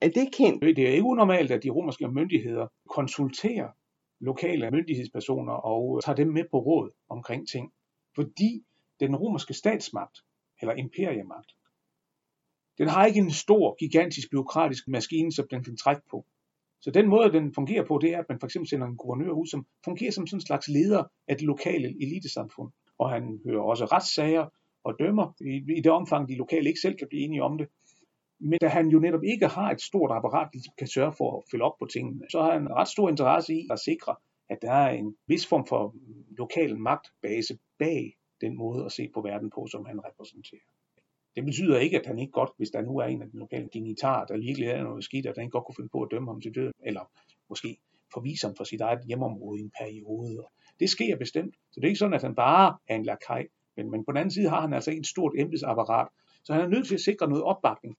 er 0.00 0.08
det 0.08 0.32
kendt? 0.32 0.62
Det 0.62 0.78
er 0.88 0.92
ikke 0.92 1.04
unormalt, 1.04 1.50
at 1.50 1.62
de 1.62 1.70
romerske 1.70 2.08
myndigheder 2.08 2.66
konsulterer 2.88 3.68
lokale 4.20 4.70
myndighedspersoner 4.70 5.52
og 5.52 5.96
øh, 5.96 6.02
tager 6.02 6.16
dem 6.16 6.28
med 6.28 6.44
på 6.50 6.58
råd 6.58 6.90
omkring 7.08 7.48
ting. 7.48 7.72
Fordi 8.14 8.64
den 9.00 9.16
romerske 9.16 9.54
statsmagt, 9.54 10.18
eller 10.60 10.74
imperiemagt, 10.74 11.52
den 12.78 12.88
har 12.88 13.06
ikke 13.06 13.20
en 13.20 13.30
stor, 13.30 13.76
gigantisk, 13.78 14.30
byråkratisk 14.30 14.88
maskine, 14.88 15.32
som 15.32 15.46
den 15.50 15.64
kan 15.64 15.76
trække 15.76 16.02
på. 16.10 16.26
Så 16.80 16.90
den 16.90 17.08
måde, 17.08 17.32
den 17.32 17.54
fungerer 17.54 17.84
på, 17.84 17.98
det 18.02 18.14
er, 18.14 18.18
at 18.18 18.28
man 18.28 18.40
for 18.40 18.46
eksempel 18.46 18.68
sender 18.68 18.86
en 18.86 18.96
guvernør 18.96 19.30
ud, 19.30 19.46
som 19.46 19.66
fungerer 19.84 20.12
som 20.12 20.26
sådan 20.26 20.36
en 20.36 20.46
slags 20.46 20.68
leder 20.68 21.04
af 21.28 21.36
det 21.36 21.46
lokale 21.46 21.88
elitesamfund. 22.02 22.72
Og 22.98 23.10
han 23.10 23.40
hører 23.46 23.62
også 23.62 23.84
retssager 23.84 24.46
og 24.84 24.94
dømmer 24.98 25.34
i, 25.40 25.78
i 25.78 25.80
det 25.80 25.92
omfang, 25.92 26.28
de 26.28 26.36
lokale 26.36 26.68
ikke 26.68 26.80
selv 26.80 26.96
kan 26.96 27.08
blive 27.08 27.22
enige 27.22 27.42
om 27.42 27.58
det. 27.58 27.68
Men 28.40 28.58
da 28.60 28.68
han 28.68 28.88
jo 28.88 28.98
netop 28.98 29.24
ikke 29.24 29.46
har 29.46 29.70
et 29.70 29.80
stort 29.80 30.10
apparat, 30.10 30.48
der 30.52 30.58
kan 30.78 30.86
sørge 30.86 31.12
for 31.12 31.38
at 31.38 31.42
følge 31.50 31.64
op 31.64 31.78
på 31.78 31.86
tingene, 31.86 32.30
så 32.30 32.42
har 32.42 32.52
han 32.52 32.62
en 32.62 32.72
ret 32.72 32.88
stor 32.88 33.08
interesse 33.08 33.54
i 33.54 33.68
at 33.70 33.78
sikre, 33.78 34.16
at 34.48 34.58
der 34.62 34.72
er 34.72 34.90
en 34.90 35.16
vis 35.26 35.46
form 35.46 35.66
for 35.66 35.94
lokal 36.38 36.78
magtbase 36.78 37.58
bag 37.78 38.16
den 38.40 38.56
måde 38.56 38.84
at 38.84 38.92
se 38.92 39.08
på 39.14 39.20
verden 39.20 39.50
på, 39.50 39.66
som 39.70 39.84
han 39.86 40.04
repræsenterer. 40.04 40.60
Det 41.36 41.44
betyder 41.44 41.78
ikke, 41.78 42.00
at 42.00 42.06
han 42.06 42.18
ikke 42.18 42.32
godt, 42.32 42.50
hvis 42.56 42.70
der 42.70 42.82
nu 42.82 42.98
er 42.98 43.04
en 43.04 43.22
af 43.22 43.30
de 43.30 43.38
lokale 43.38 43.68
dignitarer, 43.72 44.26
der 44.26 44.38
virkelig 44.38 44.68
er 44.68 44.82
noget 44.82 45.04
skidt, 45.04 45.26
at 45.26 45.36
han 45.36 45.44
ikke 45.44 45.52
godt 45.52 45.64
kunne 45.64 45.74
finde 45.74 45.88
på 45.88 46.02
at 46.02 46.08
dømme 46.10 46.28
ham 46.30 46.40
til 46.40 46.54
døden, 46.54 46.72
eller 46.82 47.10
måske 47.48 47.78
forvise 48.12 48.46
ham 48.46 48.56
fra 48.56 48.64
sit 48.64 48.80
eget 48.80 49.04
hjemområde 49.06 49.60
i 49.60 49.62
en 49.62 49.72
periode. 49.80 50.44
Det 50.80 50.90
sker 50.90 51.16
bestemt. 51.16 51.54
Så 51.70 51.80
det 51.80 51.84
er 51.84 51.88
ikke 51.88 51.98
sådan, 51.98 52.14
at 52.14 52.22
han 52.22 52.34
bare 52.34 52.78
er 52.88 52.96
en 52.96 53.04
lakaj, 53.04 53.46
men, 53.76 53.90
men 53.90 54.04
på 54.04 54.12
den 54.12 54.16
anden 54.16 54.30
side 54.30 54.48
har 54.48 54.60
han 54.60 54.72
altså 54.72 54.90
et 54.90 55.06
stort 55.06 55.32
embedsapparat, 55.38 56.08
så 56.44 56.52
han 56.52 56.62
er 56.62 56.68
nødt 56.68 56.86
til 56.86 56.94
at 56.94 57.00
sikre 57.00 57.28
noget 57.28 57.44
opbakning. 57.44 57.96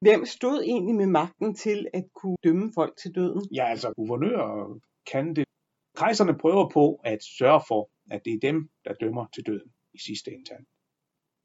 Hvem 0.00 0.26
stod 0.26 0.62
egentlig 0.62 0.94
med 0.94 1.06
magten 1.06 1.54
til 1.54 1.88
at 1.94 2.04
kunne 2.14 2.36
dømme 2.44 2.72
folk 2.74 2.96
til 3.02 3.14
døden? 3.14 3.48
Ja, 3.54 3.64
altså 3.64 3.92
guvernører 3.96 4.80
kan 5.12 5.36
det. 5.36 5.44
Kejserne 5.96 6.38
prøver 6.38 6.68
på 6.68 7.00
at 7.04 7.18
sørge 7.38 7.62
for, 7.68 7.90
at 8.10 8.24
det 8.24 8.34
er 8.34 8.38
dem, 8.38 8.68
der 8.84 8.92
dømmer 8.94 9.26
til 9.34 9.46
døden 9.46 9.72
i 9.94 9.98
sidste 9.98 10.30
ende. 10.30 10.66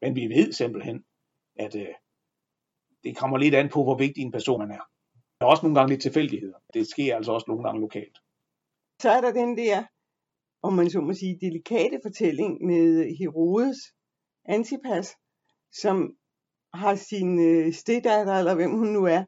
Men 0.02 0.16
vi 0.16 0.22
ved 0.22 0.52
simpelthen, 0.52 1.06
at 1.56 1.76
øh, 1.76 1.94
det 3.04 3.18
kommer 3.18 3.38
lidt 3.38 3.56
an 3.56 3.70
på, 3.70 3.84
hvor 3.84 3.98
vigtig 3.98 4.22
en 4.22 4.32
person 4.32 4.60
man 4.60 4.72
er. 4.72 4.84
Der 5.40 5.46
er 5.46 5.50
også 5.50 5.64
nogle 5.64 5.76
gange 5.80 5.92
lidt 5.92 6.02
tilfældigheder. 6.02 6.58
Det 6.74 6.88
sker 6.88 7.16
altså 7.16 7.32
også 7.32 7.46
nogle 7.48 7.64
gange 7.64 7.82
lokalt. 7.82 8.18
Så 9.02 9.10
er 9.10 9.22
der 9.22 9.34
den 9.34 9.58
der, 9.58 9.84
om 10.62 10.74
man 10.74 10.90
så 10.90 11.02
må 11.02 11.14
sige, 11.14 11.40
delikate 11.42 12.00
fortælling 12.04 12.66
med 12.66 13.16
Herodes 13.20 13.78
Antipas, 14.46 15.08
som 15.72 16.18
har 16.76 16.96
sin 16.96 17.40
øh, 17.40 17.74
stedatter, 17.74 18.34
eller 18.34 18.56
hvem 18.56 18.72
hun 18.72 18.88
nu 18.88 19.04
er, 19.04 19.24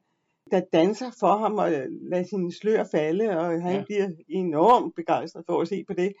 der 0.50 0.60
danser 0.72 1.10
for 1.20 1.36
ham 1.36 1.54
og 1.54 1.70
lader 2.10 2.24
sin 2.24 2.52
slør 2.52 2.84
falde, 2.90 3.38
og 3.38 3.62
han 3.62 3.76
ja. 3.76 3.84
bliver 3.84 4.08
enormt 4.28 4.94
begejstret 4.96 5.44
for 5.46 5.60
at 5.60 5.68
se 5.68 5.84
på 5.88 5.92
det. 5.92 6.12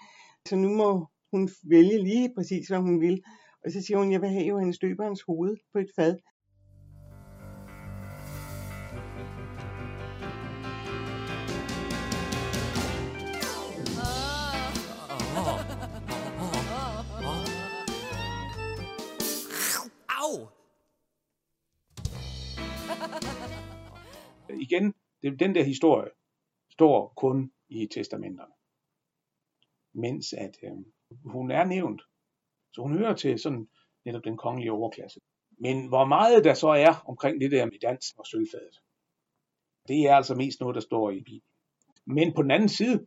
Så 0.48 0.56
nu 0.56 0.68
må 0.68 1.06
hun 1.32 1.48
vælge 1.70 1.98
lige 2.04 2.34
præcis, 2.36 2.68
hvad 2.68 2.78
hun 2.78 3.00
vil. 3.00 3.22
Og 3.64 3.70
så 3.70 3.82
siger 3.82 3.98
hun, 3.98 4.12
jeg 4.12 4.20
vil 4.20 4.30
have 4.30 4.46
jo 4.46 4.58
hendes 4.58 4.78
døberens 4.78 5.22
hoved 5.22 5.56
på 5.72 5.78
et 5.78 5.90
fad. 5.96 6.16
Igen, 24.60 24.94
det, 25.22 25.40
den 25.40 25.54
der 25.54 25.64
historie 25.64 26.10
står 26.70 27.12
kun 27.16 27.52
i 27.68 27.86
testamenterne. 27.86 28.52
Mens 29.94 30.32
at 30.32 30.58
øh, 30.62 30.72
hun 31.24 31.50
er 31.50 31.64
nævnt 31.64 32.02
så 32.78 32.82
hun 32.82 32.98
hører 32.98 33.14
til 33.14 33.38
sådan 33.38 33.68
netop 34.04 34.24
den 34.24 34.36
kongelige 34.36 34.72
overklasse. 34.72 35.20
Men 35.60 35.88
hvor 35.88 36.04
meget 36.04 36.44
der 36.44 36.54
så 36.54 36.68
er 36.68 37.02
omkring 37.08 37.40
det 37.40 37.50
der 37.50 37.64
med 37.64 37.78
dans 37.78 38.14
og 38.18 38.26
sølvfadet, 38.26 38.76
det 39.88 40.00
er 40.06 40.14
altså 40.14 40.34
mest 40.34 40.60
noget, 40.60 40.74
der 40.74 40.80
står 40.80 41.10
i 41.10 41.20
Bibelen. 41.20 41.42
Men 42.06 42.34
på 42.34 42.42
den 42.42 42.50
anden 42.50 42.68
side, 42.68 43.06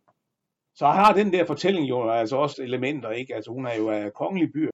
så 0.76 0.88
har 0.88 1.14
den 1.14 1.34
der 1.34 1.46
fortælling 1.46 1.90
jo 1.90 2.10
altså 2.10 2.36
også 2.38 2.64
elementer, 2.64 3.12
ikke? 3.12 3.36
Altså 3.36 3.52
hun 3.52 3.66
er 3.66 3.76
jo 3.76 3.90
af 3.90 4.14
kongelig 4.14 4.52
by. 4.54 4.70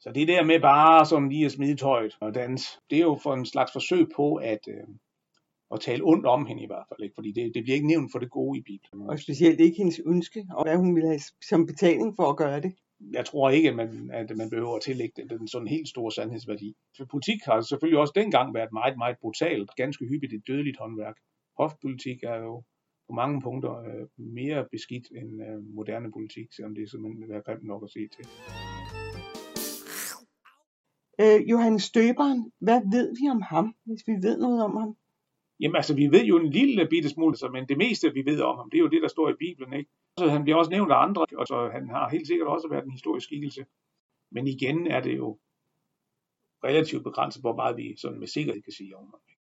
Så 0.00 0.12
det 0.12 0.28
der 0.28 0.44
med 0.44 0.60
bare 0.60 1.06
som 1.06 1.28
lige 1.28 1.46
at 1.46 1.52
smide 1.52 1.76
tøjet 1.76 2.16
og 2.20 2.34
dans, 2.34 2.80
det 2.90 2.96
er 2.96 3.02
jo 3.02 3.18
for 3.22 3.34
en 3.34 3.46
slags 3.46 3.72
forsøg 3.72 4.06
på 4.16 4.34
at, 4.34 4.68
øh, 4.68 4.86
at 5.74 5.80
tale 5.80 6.04
ondt 6.04 6.26
om 6.26 6.46
hende 6.46 6.62
i 6.62 6.66
hvert 6.66 6.86
fald, 6.88 7.02
ikke? 7.02 7.14
fordi 7.14 7.32
det, 7.32 7.54
det 7.54 7.62
bliver 7.62 7.74
ikke 7.74 7.86
nævnt 7.86 8.12
for 8.12 8.18
det 8.18 8.30
gode 8.30 8.58
i 8.58 8.62
Bibelen. 8.62 9.08
Og 9.10 9.18
specielt 9.18 9.60
ikke 9.60 9.76
hendes 9.76 10.00
ønske, 10.06 10.46
og 10.50 10.64
hvad 10.64 10.76
hun 10.76 10.94
ville 10.94 11.08
have 11.08 11.20
som 11.48 11.66
betaling 11.66 12.16
for 12.16 12.26
at 12.30 12.36
gøre 12.36 12.60
det. 12.60 12.72
jeg 13.12 13.24
tror 13.26 13.50
ikke, 13.50 13.68
at 13.68 13.76
man, 13.76 14.10
at 14.12 14.36
man 14.36 14.50
behøver 14.50 14.76
at 14.76 14.82
tillægge 14.82 15.12
den, 15.16 15.28
den 15.28 15.48
sådan 15.48 15.68
helt 15.68 15.88
store 15.88 16.12
sandhedsværdi. 16.12 16.74
For 16.96 17.04
politik 17.04 17.40
har 17.44 17.60
selvfølgelig 17.60 18.00
også 18.00 18.12
dengang 18.16 18.54
været 18.54 18.72
meget, 18.72 18.96
meget 18.98 19.16
brutalt, 19.20 19.70
ganske 19.76 20.04
hyppigt 20.06 20.32
et 20.32 20.42
dødeligt 20.46 20.78
håndværk. 20.78 21.16
Hofpolitik 21.58 22.22
er 22.22 22.36
jo 22.36 22.62
på 23.08 23.12
mange 23.14 23.42
punkter 23.42 23.74
øh, 23.88 24.06
mere 24.16 24.66
beskidt 24.72 25.06
end 25.18 25.30
øh, 25.46 25.74
moderne 25.74 26.12
politik, 26.12 26.46
selvom 26.56 26.74
det 26.74 26.90
simpelthen 26.90 27.20
vil 27.20 27.28
være 27.28 27.42
grimt 27.46 27.64
nok 27.64 27.82
at 27.84 27.90
se 27.90 28.08
til. 28.16 28.24
Øh, 31.22 31.50
Johannes 31.50 31.82
Støberen, 31.82 32.52
hvad 32.58 32.80
ved 32.94 33.06
vi 33.20 33.30
om 33.30 33.42
ham, 33.42 33.74
hvis 33.84 34.02
vi 34.06 34.12
ved 34.12 34.38
noget 34.38 34.64
om 34.64 34.76
ham? 34.76 34.96
Jamen 35.60 35.76
altså, 35.76 35.94
vi 35.94 36.06
ved 36.06 36.24
jo 36.24 36.36
en 36.38 36.50
lille 36.50 36.86
bitte 36.88 37.08
smule, 37.08 37.36
så, 37.36 37.48
men 37.48 37.68
det 37.68 37.78
meste 37.78 38.14
vi 38.14 38.24
ved 38.24 38.40
om 38.40 38.56
ham, 38.56 38.70
det 38.70 38.78
er 38.78 38.82
jo 38.82 38.88
det, 38.88 39.02
der 39.02 39.08
står 39.08 39.30
i 39.30 39.34
Bibelen, 39.38 39.72
ikke? 39.72 39.90
Så 40.18 40.28
han 40.28 40.42
bliver 40.42 40.58
også 40.58 40.70
nævnt 40.70 40.92
af 40.92 41.02
andre, 41.02 41.26
og 41.36 41.46
så 41.46 41.70
han 41.72 41.88
har 41.88 42.08
helt 42.08 42.26
sikkert 42.26 42.48
også 42.48 42.68
været 42.68 42.84
en 42.84 42.90
historisk 42.90 43.24
skikkelse. 43.26 43.66
Men 44.30 44.46
igen 44.46 44.86
er 44.86 45.00
det 45.00 45.16
jo 45.16 45.38
relativt 46.64 47.04
begrænset, 47.04 47.42
hvor 47.42 47.56
meget 47.56 47.76
vi 47.76 47.96
sådan 47.96 48.18
med 48.18 48.26
sikkerhed 48.26 48.62
kan 48.62 48.72
sige 48.72 48.96
om 48.96 49.04
ham. 49.04 49.20
Ikke? 49.28 49.40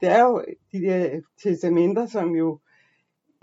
Det 0.00 0.08
er 0.08 0.22
jo 0.22 0.44
de 0.72 0.78
der 0.78 1.20
testamenter, 1.42 2.06
som 2.06 2.34
jo 2.34 2.60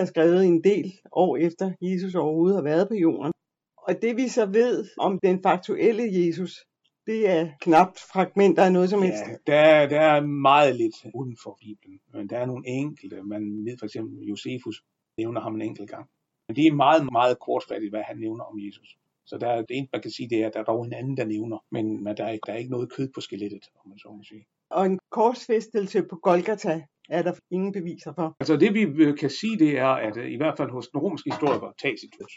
er 0.01 0.05
skrevet 0.05 0.45
en 0.45 0.63
del 0.63 0.93
år 1.11 1.37
efter 1.37 1.71
Jesus 1.81 2.15
overhovedet 2.15 2.57
har 2.57 2.63
været 2.63 2.87
på 2.87 2.95
jorden. 2.95 3.31
Og 3.77 4.01
det 4.01 4.17
vi 4.17 4.27
så 4.27 4.45
ved 4.45 4.87
om 4.97 5.19
den 5.23 5.41
faktuelle 5.43 6.03
Jesus, 6.25 6.65
det 7.07 7.29
er 7.29 7.49
knapt 7.61 7.99
fragmenter 8.11 8.63
af 8.63 8.71
noget 8.73 8.89
som 8.89 9.01
helst. 9.01 9.23
Ja, 9.47 9.51
der, 9.51 9.89
der 9.89 10.01
er 10.01 10.21
meget 10.21 10.75
lidt 10.75 10.95
uden 11.13 11.37
for 11.43 11.57
Bibelen, 11.61 11.99
men 12.13 12.29
der 12.29 12.37
er 12.37 12.45
nogle 12.45 12.67
enkelte. 12.67 13.23
Man 13.23 13.65
ved 13.65 13.77
for 13.79 13.85
eksempel, 13.85 14.27
Josefus 14.27 14.83
nævner 15.17 15.41
ham 15.41 15.55
en 15.55 15.61
enkelt 15.61 15.89
gang. 15.89 16.05
Men 16.47 16.55
det 16.55 16.67
er 16.67 16.73
meget, 16.73 17.11
meget 17.11 17.39
kortfattigt, 17.39 17.91
hvad 17.91 18.03
han 18.03 18.17
nævner 18.17 18.43
om 18.43 18.59
Jesus. 18.65 18.97
Så 19.25 19.37
der, 19.37 19.55
det 19.55 19.77
eneste, 19.77 19.93
man 19.93 20.01
kan 20.01 20.11
sige, 20.11 20.29
det 20.29 20.43
er, 20.43 20.47
at 20.47 20.53
der 20.53 20.59
er 20.59 20.63
dog 20.63 20.85
en 20.85 20.93
anden, 20.93 21.17
der 21.17 21.25
nævner, 21.25 21.57
men, 21.71 22.03
men 22.03 22.17
der, 22.17 22.25
er, 22.25 22.37
der 22.45 22.53
er 22.53 22.57
ikke 22.57 22.71
noget 22.71 22.91
kød 22.91 23.09
på 23.15 23.21
skelettet, 23.21 23.65
om 23.79 23.89
man 23.89 23.99
så 23.99 24.09
må 24.17 24.23
sige. 24.23 24.45
Og 24.69 24.85
en 24.85 24.99
korsfæstelse 25.11 26.03
på 26.03 26.15
Golgata 26.15 26.83
er 27.17 27.21
der 27.21 27.33
ingen 27.51 27.71
beviser 27.71 28.13
for. 28.13 28.35
Altså 28.39 28.55
det 28.57 28.69
vi 28.73 29.15
kan 29.21 29.29
sige, 29.29 29.59
det 29.59 29.77
er, 29.77 29.93
at 30.07 30.17
øh, 30.17 30.31
i 30.31 30.37
hvert 30.41 30.57
fald 30.57 30.71
hos 30.71 30.87
den 30.87 30.99
romerske 30.99 31.31
historiker 31.31 31.71
Tacitus, 31.83 32.33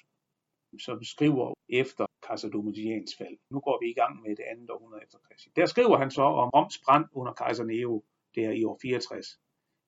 som 0.87 1.05
skriver 1.05 1.55
efter 1.69 2.07
kejser 2.27 2.49
Domitians 2.49 3.13
fald. 3.19 3.37
Nu 3.51 3.61
går 3.61 3.77
vi 3.83 3.91
i 3.91 3.95
gang 4.01 4.23
med 4.23 4.31
det 4.37 4.45
andet 4.53 4.71
århundrede 4.71 5.03
efter 5.05 5.19
Kristi. 5.27 5.51
Der 5.57 5.67
skriver 5.67 5.97
han 5.99 6.11
så 6.11 6.23
om 6.23 6.49
Roms 6.49 6.79
brand 6.85 7.05
under 7.13 7.33
kejser 7.33 7.65
Nero, 7.65 8.05
der 8.35 8.51
i 8.51 8.65
år 8.65 8.79
64, 8.83 9.27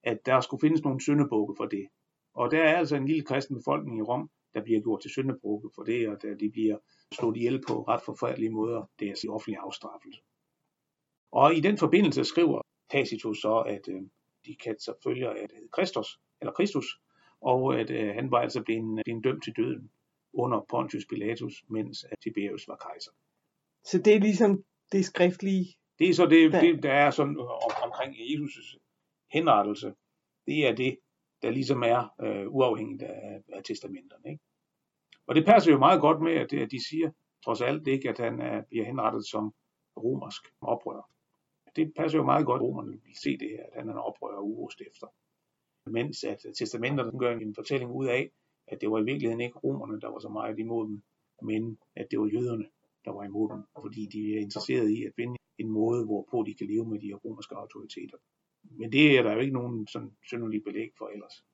at 0.03 0.19
der 0.27 0.41
skulle 0.41 0.61
findes 0.61 0.83
nogle 0.83 1.01
syndebukke 1.01 1.55
for 1.57 1.67
det. 1.67 1.87
Og 2.35 2.51
der 2.51 2.63
er 2.63 2.77
altså 2.77 2.97
en 2.97 3.07
lille 3.07 3.25
kristen 3.25 3.57
befolkning 3.57 3.99
i 3.99 4.03
Rom, 4.03 4.31
der 4.55 4.63
bliver 4.63 4.81
gjort 4.81 5.01
til 5.01 5.11
syndebukke 5.11 5.69
for 5.75 5.83
det, 5.83 6.09
og 6.09 6.23
der 6.23 6.35
de 6.35 6.51
bliver 6.51 6.79
slået 7.13 7.37
ihjel 7.37 7.63
på 7.69 7.75
ret 7.83 8.03
forfærdelige 8.03 8.51
måder. 8.51 8.91
Det 8.99 9.05
er 9.07 9.11
altså 9.11 9.29
offentlig 9.31 9.59
afstraffelse. 9.59 10.21
Og 11.33 11.55
i 11.55 11.61
den 11.61 11.79
forbindelse 11.79 12.25
skriver 12.25 12.61
Tacitus 12.91 13.39
så, 13.41 13.57
at 13.59 13.89
øh, 13.89 14.03
de 14.47 14.57
kan 14.57 14.79
så 14.79 14.95
følger 15.05 15.31
at 15.31 15.51
Kristus, 15.73 16.21
eller 16.41 16.53
Kristus, 16.53 16.87
og 17.41 17.81
at 17.81 17.91
øh, 17.91 18.15
han 18.15 18.31
var 18.31 18.39
altså 18.39 18.63
blevet, 18.63 19.03
blevet 19.05 19.25
dømt 19.25 19.45
til 19.45 19.53
døden 19.57 19.91
under 20.33 20.67
Pontius 20.71 21.07
Pilatus, 21.11 21.65
mens 21.71 22.05
Tiberius 22.23 22.69
var 22.69 22.77
kejser. 22.77 23.11
Så 23.85 23.99
det 23.99 24.15
er 24.15 24.21
ligesom 24.21 24.65
det 24.93 25.05
skriftlige? 25.05 25.67
Det 25.99 26.09
er 26.09 26.15
så 26.15 26.27
det, 26.27 26.53
det 26.53 26.83
der 26.83 26.93
er 26.93 27.11
sådan 27.11 27.39
om, 27.39 27.73
omkring 27.85 28.15
Jesus' 28.15 28.79
henrettelse. 29.33 29.95
Det 30.47 30.67
er 30.69 30.75
det, 30.75 30.99
der 31.43 31.51
ligesom 31.51 31.83
er 31.83 32.01
øh, 32.25 32.47
uafhængigt 32.49 33.03
af, 33.03 33.43
af 33.53 33.65
testamenterne. 33.65 34.31
Ikke? 34.31 34.43
Og 35.27 35.35
det 35.35 35.45
passer 35.45 35.73
jo 35.73 35.79
meget 35.79 36.01
godt 36.01 36.23
med, 36.23 36.33
at, 36.33 36.53
at 36.53 36.71
de 36.71 36.89
siger, 36.89 37.11
trods 37.45 37.61
alt 37.61 37.89
ikke, 37.89 38.09
at 38.09 38.19
han 38.19 38.41
er, 38.41 38.63
bliver 38.69 38.85
henrettet 38.85 39.27
som 39.27 39.55
romersk 39.97 40.43
oprører. 40.61 41.11
Det 41.77 41.93
passer 41.97 42.19
jo 42.19 42.25
meget 42.25 42.47
godt, 42.47 42.61
at 42.61 42.67
romerne 42.67 42.91
vil 42.91 43.17
se 43.23 43.39
det 43.39 43.49
her, 43.49 43.63
at 43.63 43.79
han 43.79 43.89
er 43.89 43.93
en 43.93 43.99
oprører 43.99 44.37
og 44.37 44.71
efter. 44.91 45.07
Mens 45.91 46.25
at 46.25 46.47
testamenterne 46.59 47.19
gør 47.19 47.37
en 47.37 47.55
fortælling 47.55 47.91
ud 47.91 48.07
af, 48.07 48.31
at 48.69 48.81
det 48.81 48.91
var 48.91 48.99
i 48.99 49.05
virkeligheden 49.05 49.41
ikke 49.41 49.59
romerne, 49.59 50.01
der 50.01 50.09
var 50.09 50.19
så 50.19 50.29
meget 50.29 50.59
imod 50.59 50.89
dem, 50.89 51.03
men 51.43 51.79
at 51.97 52.07
det 52.11 52.21
var 52.21 52.27
jøderne, 52.27 52.67
der 53.05 53.11
var 53.11 53.25
imod 53.25 53.49
dem, 53.51 53.63
fordi 53.81 54.07
de 54.07 54.35
er 54.35 54.41
interesserede 54.41 54.95
i 54.95 55.05
at 55.05 55.13
finde 55.17 55.37
en 55.59 55.71
måde, 55.71 56.05
hvorpå 56.05 56.45
de 56.47 56.55
kan 56.55 56.67
leve 56.67 56.87
med 56.89 57.01
de 57.01 57.07
her 57.07 57.15
romerske 57.15 57.55
autoriteter. 57.55 58.19
Men 58.63 58.93
det 58.93 59.19
er 59.19 59.23
der 59.23 59.33
jo 59.33 59.41
ikke 59.41 59.53
nogen 59.53 59.87
sådan 59.87 60.17
synderlig 60.23 60.65
belæg 60.65 60.91
for 60.99 61.09
ellers. 61.09 61.45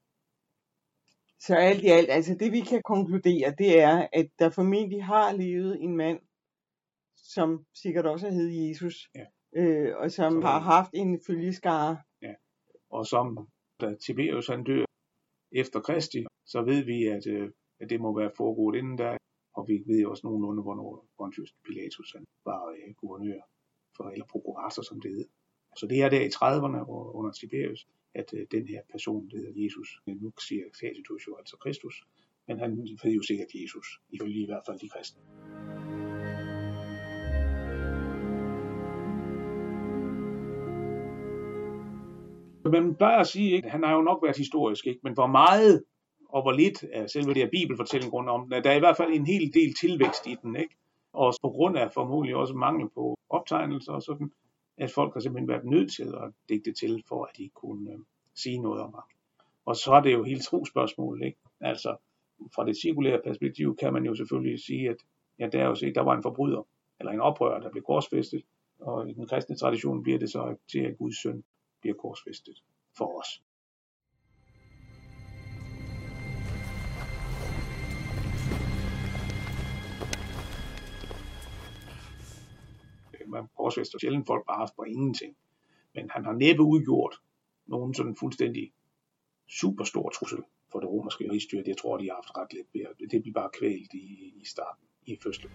Så 1.41 1.55
alt 1.55 1.83
i 1.83 1.87
alt, 1.87 2.11
altså 2.11 2.35
det 2.35 2.53
vi 2.53 2.61
kan 2.61 2.83
konkludere, 2.85 3.55
det 3.59 3.81
er, 3.81 4.09
at 4.13 4.31
der 4.39 4.51
formentlig 4.51 5.05
har 5.05 5.33
levet 5.33 5.83
en 5.83 5.97
mand, 5.97 6.21
som 7.17 7.67
sikkert 7.75 8.07
også 8.07 8.31
hed 8.31 8.49
Jesus, 8.49 9.11
ja. 9.15 9.27
Øh, 9.57 9.97
og 9.97 10.11
som 10.11 10.33
så, 10.33 10.47
har 10.47 10.59
haft 10.59 10.91
en 10.95 11.21
følgeskare. 11.27 11.97
Ja, 12.23 12.35
og 12.91 13.07
som 13.07 13.49
da 13.81 13.95
Tiberius 13.95 14.47
han 14.47 14.65
dør 14.65 14.85
efter 15.53 15.81
Kristi, 15.81 16.27
så 16.47 16.63
ved 16.63 16.85
vi, 16.85 17.07
at, 17.07 17.27
øh, 17.27 17.51
at 17.81 17.91
det 17.91 18.01
må 18.01 18.19
være 18.19 18.31
foregået 18.37 18.77
inden 18.79 18.97
da, 18.97 19.17
og 19.55 19.69
vi 19.69 19.83
ved 19.87 20.07
også 20.07 20.27
nogenlunde, 20.27 20.63
hvornår 20.63 21.07
Pontius 21.19 21.55
Pilatus 21.65 22.13
han 22.13 22.25
var 22.45 22.67
øh, 22.69 22.95
guvernør, 22.95 23.41
for, 23.97 24.05
eller 24.11 24.27
prokurator, 24.27 24.83
som 24.83 25.01
det 25.01 25.11
hed. 25.11 25.29
Så 25.77 25.87
det 25.87 26.03
er 26.03 26.09
der 26.09 26.21
i 26.21 26.29
30'erne 26.29 26.81
under 27.19 27.33
Tiberius, 27.33 27.87
at 28.15 28.35
øh, 28.35 28.47
den 28.51 28.67
her 28.67 28.83
person, 28.93 29.31
der 29.31 29.37
hedder 29.37 29.63
Jesus, 29.65 29.89
nu 30.07 30.33
siger 30.49 30.65
Tacitus 30.81 31.27
jo 31.27 31.37
altså 31.37 31.57
Kristus, 31.57 32.05
men 32.49 32.59
han 32.59 32.89
hed 33.03 33.13
jo 33.13 33.23
sikkert 33.23 33.49
Jesus, 33.55 33.87
ifølge 34.11 34.43
i 34.43 34.47
hvert 34.47 34.63
fald 34.67 34.79
de 34.79 34.89
kristne. 34.89 35.23
Man 42.65 42.95
plejer 42.95 43.19
at 43.19 43.27
sige, 43.27 43.57
at 43.57 43.71
han 43.71 43.83
har 43.83 43.95
jo 43.95 44.01
nok 44.01 44.23
været 44.23 44.37
historisk, 44.37 44.87
ikke? 44.87 45.01
men 45.03 45.15
hvor 45.15 45.27
meget 45.27 45.85
og 46.33 46.43
hvor 46.43 46.53
lidt 46.53 46.85
af 46.85 47.11
selve 47.11 47.35
det 47.35 47.43
her 47.43 47.51
bibelfortælling 47.51 48.13
rundt 48.13 48.31
om 48.31 48.51
den. 48.51 48.65
Der 48.65 48.71
er 48.71 48.77
i 48.77 48.79
hvert 48.79 48.97
fald 48.97 49.13
en 49.13 49.27
hel 49.27 49.55
del 49.55 49.75
tilvækst 49.75 50.27
i 50.27 50.37
den, 50.43 50.57
ikke? 50.57 50.77
Og 51.13 51.35
på 51.43 51.49
grund 51.49 51.79
af 51.79 51.93
formodentlig 51.93 52.37
også 52.37 52.55
mangel 52.55 52.89
på 52.95 53.19
optegnelser 53.31 53.93
og 53.93 54.03
sådan, 54.03 54.33
at 54.79 54.91
folk 54.91 55.15
har 55.15 55.21
simpelthen 55.21 55.49
været 55.49 55.65
nødt 55.65 55.93
til 55.93 56.15
at 56.23 56.33
digte 56.49 56.73
til, 56.73 57.05
for 57.09 57.25
at 57.25 57.37
de 57.37 57.49
kunne 57.55 57.91
øh, 57.91 57.99
sige 58.35 58.59
noget 58.59 58.83
om 58.83 58.93
ham. 58.95 59.03
Og 59.67 59.77
så 59.77 59.93
er 59.93 60.01
det 60.01 60.13
jo 60.13 60.23
helt 60.23 60.43
trospørgsmål, 60.43 61.23
ikke? 61.23 61.39
Altså, 61.61 61.97
fra 62.55 62.67
det 62.67 62.77
cirkulære 62.77 63.21
perspektiv 63.25 63.77
kan 63.77 63.93
man 63.93 64.05
jo 64.05 64.15
selvfølgelig 64.15 64.61
sige, 64.61 64.91
at 64.91 64.97
ja, 65.39 65.47
der, 65.47 65.59
er 65.63 65.67
jo 65.67 65.75
set, 65.75 65.95
der 65.95 66.01
var 66.01 66.17
en 66.17 66.23
forbryder, 66.23 66.67
eller 67.01 67.13
en 67.13 67.21
oprører, 67.21 67.61
der 67.61 67.71
blev 67.71 67.83
korsfæstet, 67.83 68.43
og 68.81 69.11
i 69.11 69.13
den 69.13 69.27
kristne 69.27 69.57
tradition 69.57 70.03
bliver 70.03 70.19
det 70.19 70.31
så 70.31 70.57
til, 70.73 70.79
at 70.79 70.99
Guds 70.99 71.23
søn 71.23 71.45
bliver 71.83 71.97
korsfæstet 71.97 72.63
for 72.97 73.21
os. 73.21 73.43
man 83.33 83.49
korsfæster 83.57 83.99
sjældent 83.99 84.27
folk 84.27 84.47
bare 84.47 84.69
for 84.77 84.85
ingenting. 84.85 85.37
Men 85.95 86.11
han 86.11 86.25
har 86.25 86.33
næppe 86.33 86.63
udgjort 86.63 87.15
nogen 87.67 87.95
sådan 87.95 88.17
fuldstændig 88.17 88.73
super 89.49 89.85
stor 89.85 90.11
trussel 90.11 90.43
for 90.73 90.81
det 90.81 90.89
romerske 90.89 91.31
rigsstyre. 91.33 91.63
Det 91.63 91.77
tror 91.77 91.97
de 91.97 92.09
har 92.09 92.15
haft 92.15 92.37
ret 92.37 92.53
lidt 92.53 92.69
ved. 92.73 93.09
Det 93.11 93.23
bliver 93.23 93.35
bare 93.35 93.51
kvælt 93.59 93.93
i, 93.95 94.35
i 94.41 94.45
starten, 94.45 94.85
i 95.07 95.19
første. 95.23 95.49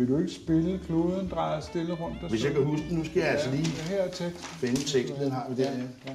Vil 0.00 0.08
du 0.08 0.18
ikke 0.18 0.32
spille 0.32 0.80
kloden 0.86 1.28
drejer 1.28 1.60
stille 1.60 1.94
rundt? 1.94 2.30
Hvis 2.30 2.44
jeg 2.44 2.52
kan 2.52 2.64
huske 2.64 2.94
nu 2.94 3.04
skal 3.04 3.20
jeg 3.20 3.28
altså 3.28 3.50
lige 3.50 3.66
her 3.66 4.02
er 4.02 4.10
tekst. 4.10 4.44
finde 4.44 4.76
teksten. 4.76 5.20
Den 5.20 5.32
har 5.32 5.46
vi 5.48 5.62
der. 5.62 5.70
Ja, 5.70 5.78
ja. 6.06 6.12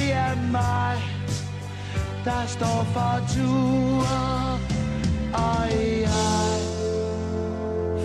Det 0.00 0.12
er 0.12 0.34
mig, 0.52 0.96
der 2.24 2.46
står 2.46 2.84
for 2.94 3.14
tur, 3.34 4.06
og 5.34 5.66
jeg 6.00 6.60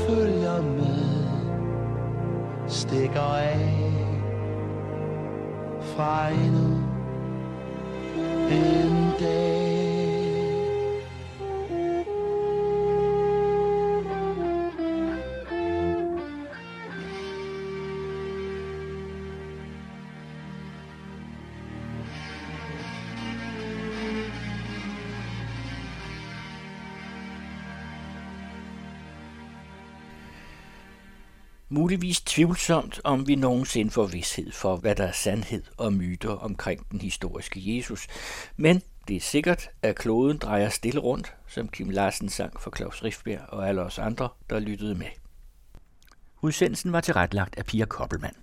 følger 0.08 0.62
med, 0.62 1.27
stikker 2.67 3.21
af 3.21 3.91
fra 5.95 6.29
endnu 6.29 6.84
en 8.51 9.13
dag. 9.19 9.74
Muligvis 31.75 32.21
tvivlsomt, 32.21 33.01
om 33.03 33.27
vi 33.27 33.35
nogensinde 33.35 33.91
får 33.91 34.05
vidshed 34.05 34.51
for, 34.51 34.75
hvad 34.75 34.95
der 34.95 35.03
er 35.03 35.11
sandhed 35.11 35.63
og 35.77 35.93
myter 35.93 36.29
omkring 36.29 36.91
den 36.91 37.01
historiske 37.01 37.77
Jesus. 37.77 38.07
Men 38.57 38.81
det 39.07 39.15
er 39.15 39.21
sikkert, 39.21 39.69
at 39.81 39.95
kloden 39.95 40.38
drejer 40.38 40.69
stille 40.69 40.99
rundt, 40.99 41.35
som 41.47 41.67
Kim 41.67 41.89
Larsen 41.89 42.29
sang 42.29 42.61
for 42.61 42.71
Claus 42.75 43.03
Riffbjerg 43.03 43.49
og 43.49 43.67
alle 43.67 43.81
os 43.81 43.99
andre, 43.99 44.29
der 44.49 44.59
lyttede 44.59 44.95
med. 44.95 45.07
Udsendelsen 46.41 46.91
var 46.91 47.01
tilrettelagt 47.01 47.57
af 47.57 47.65
Pia 47.65 47.85
Koppelmann. 47.85 48.35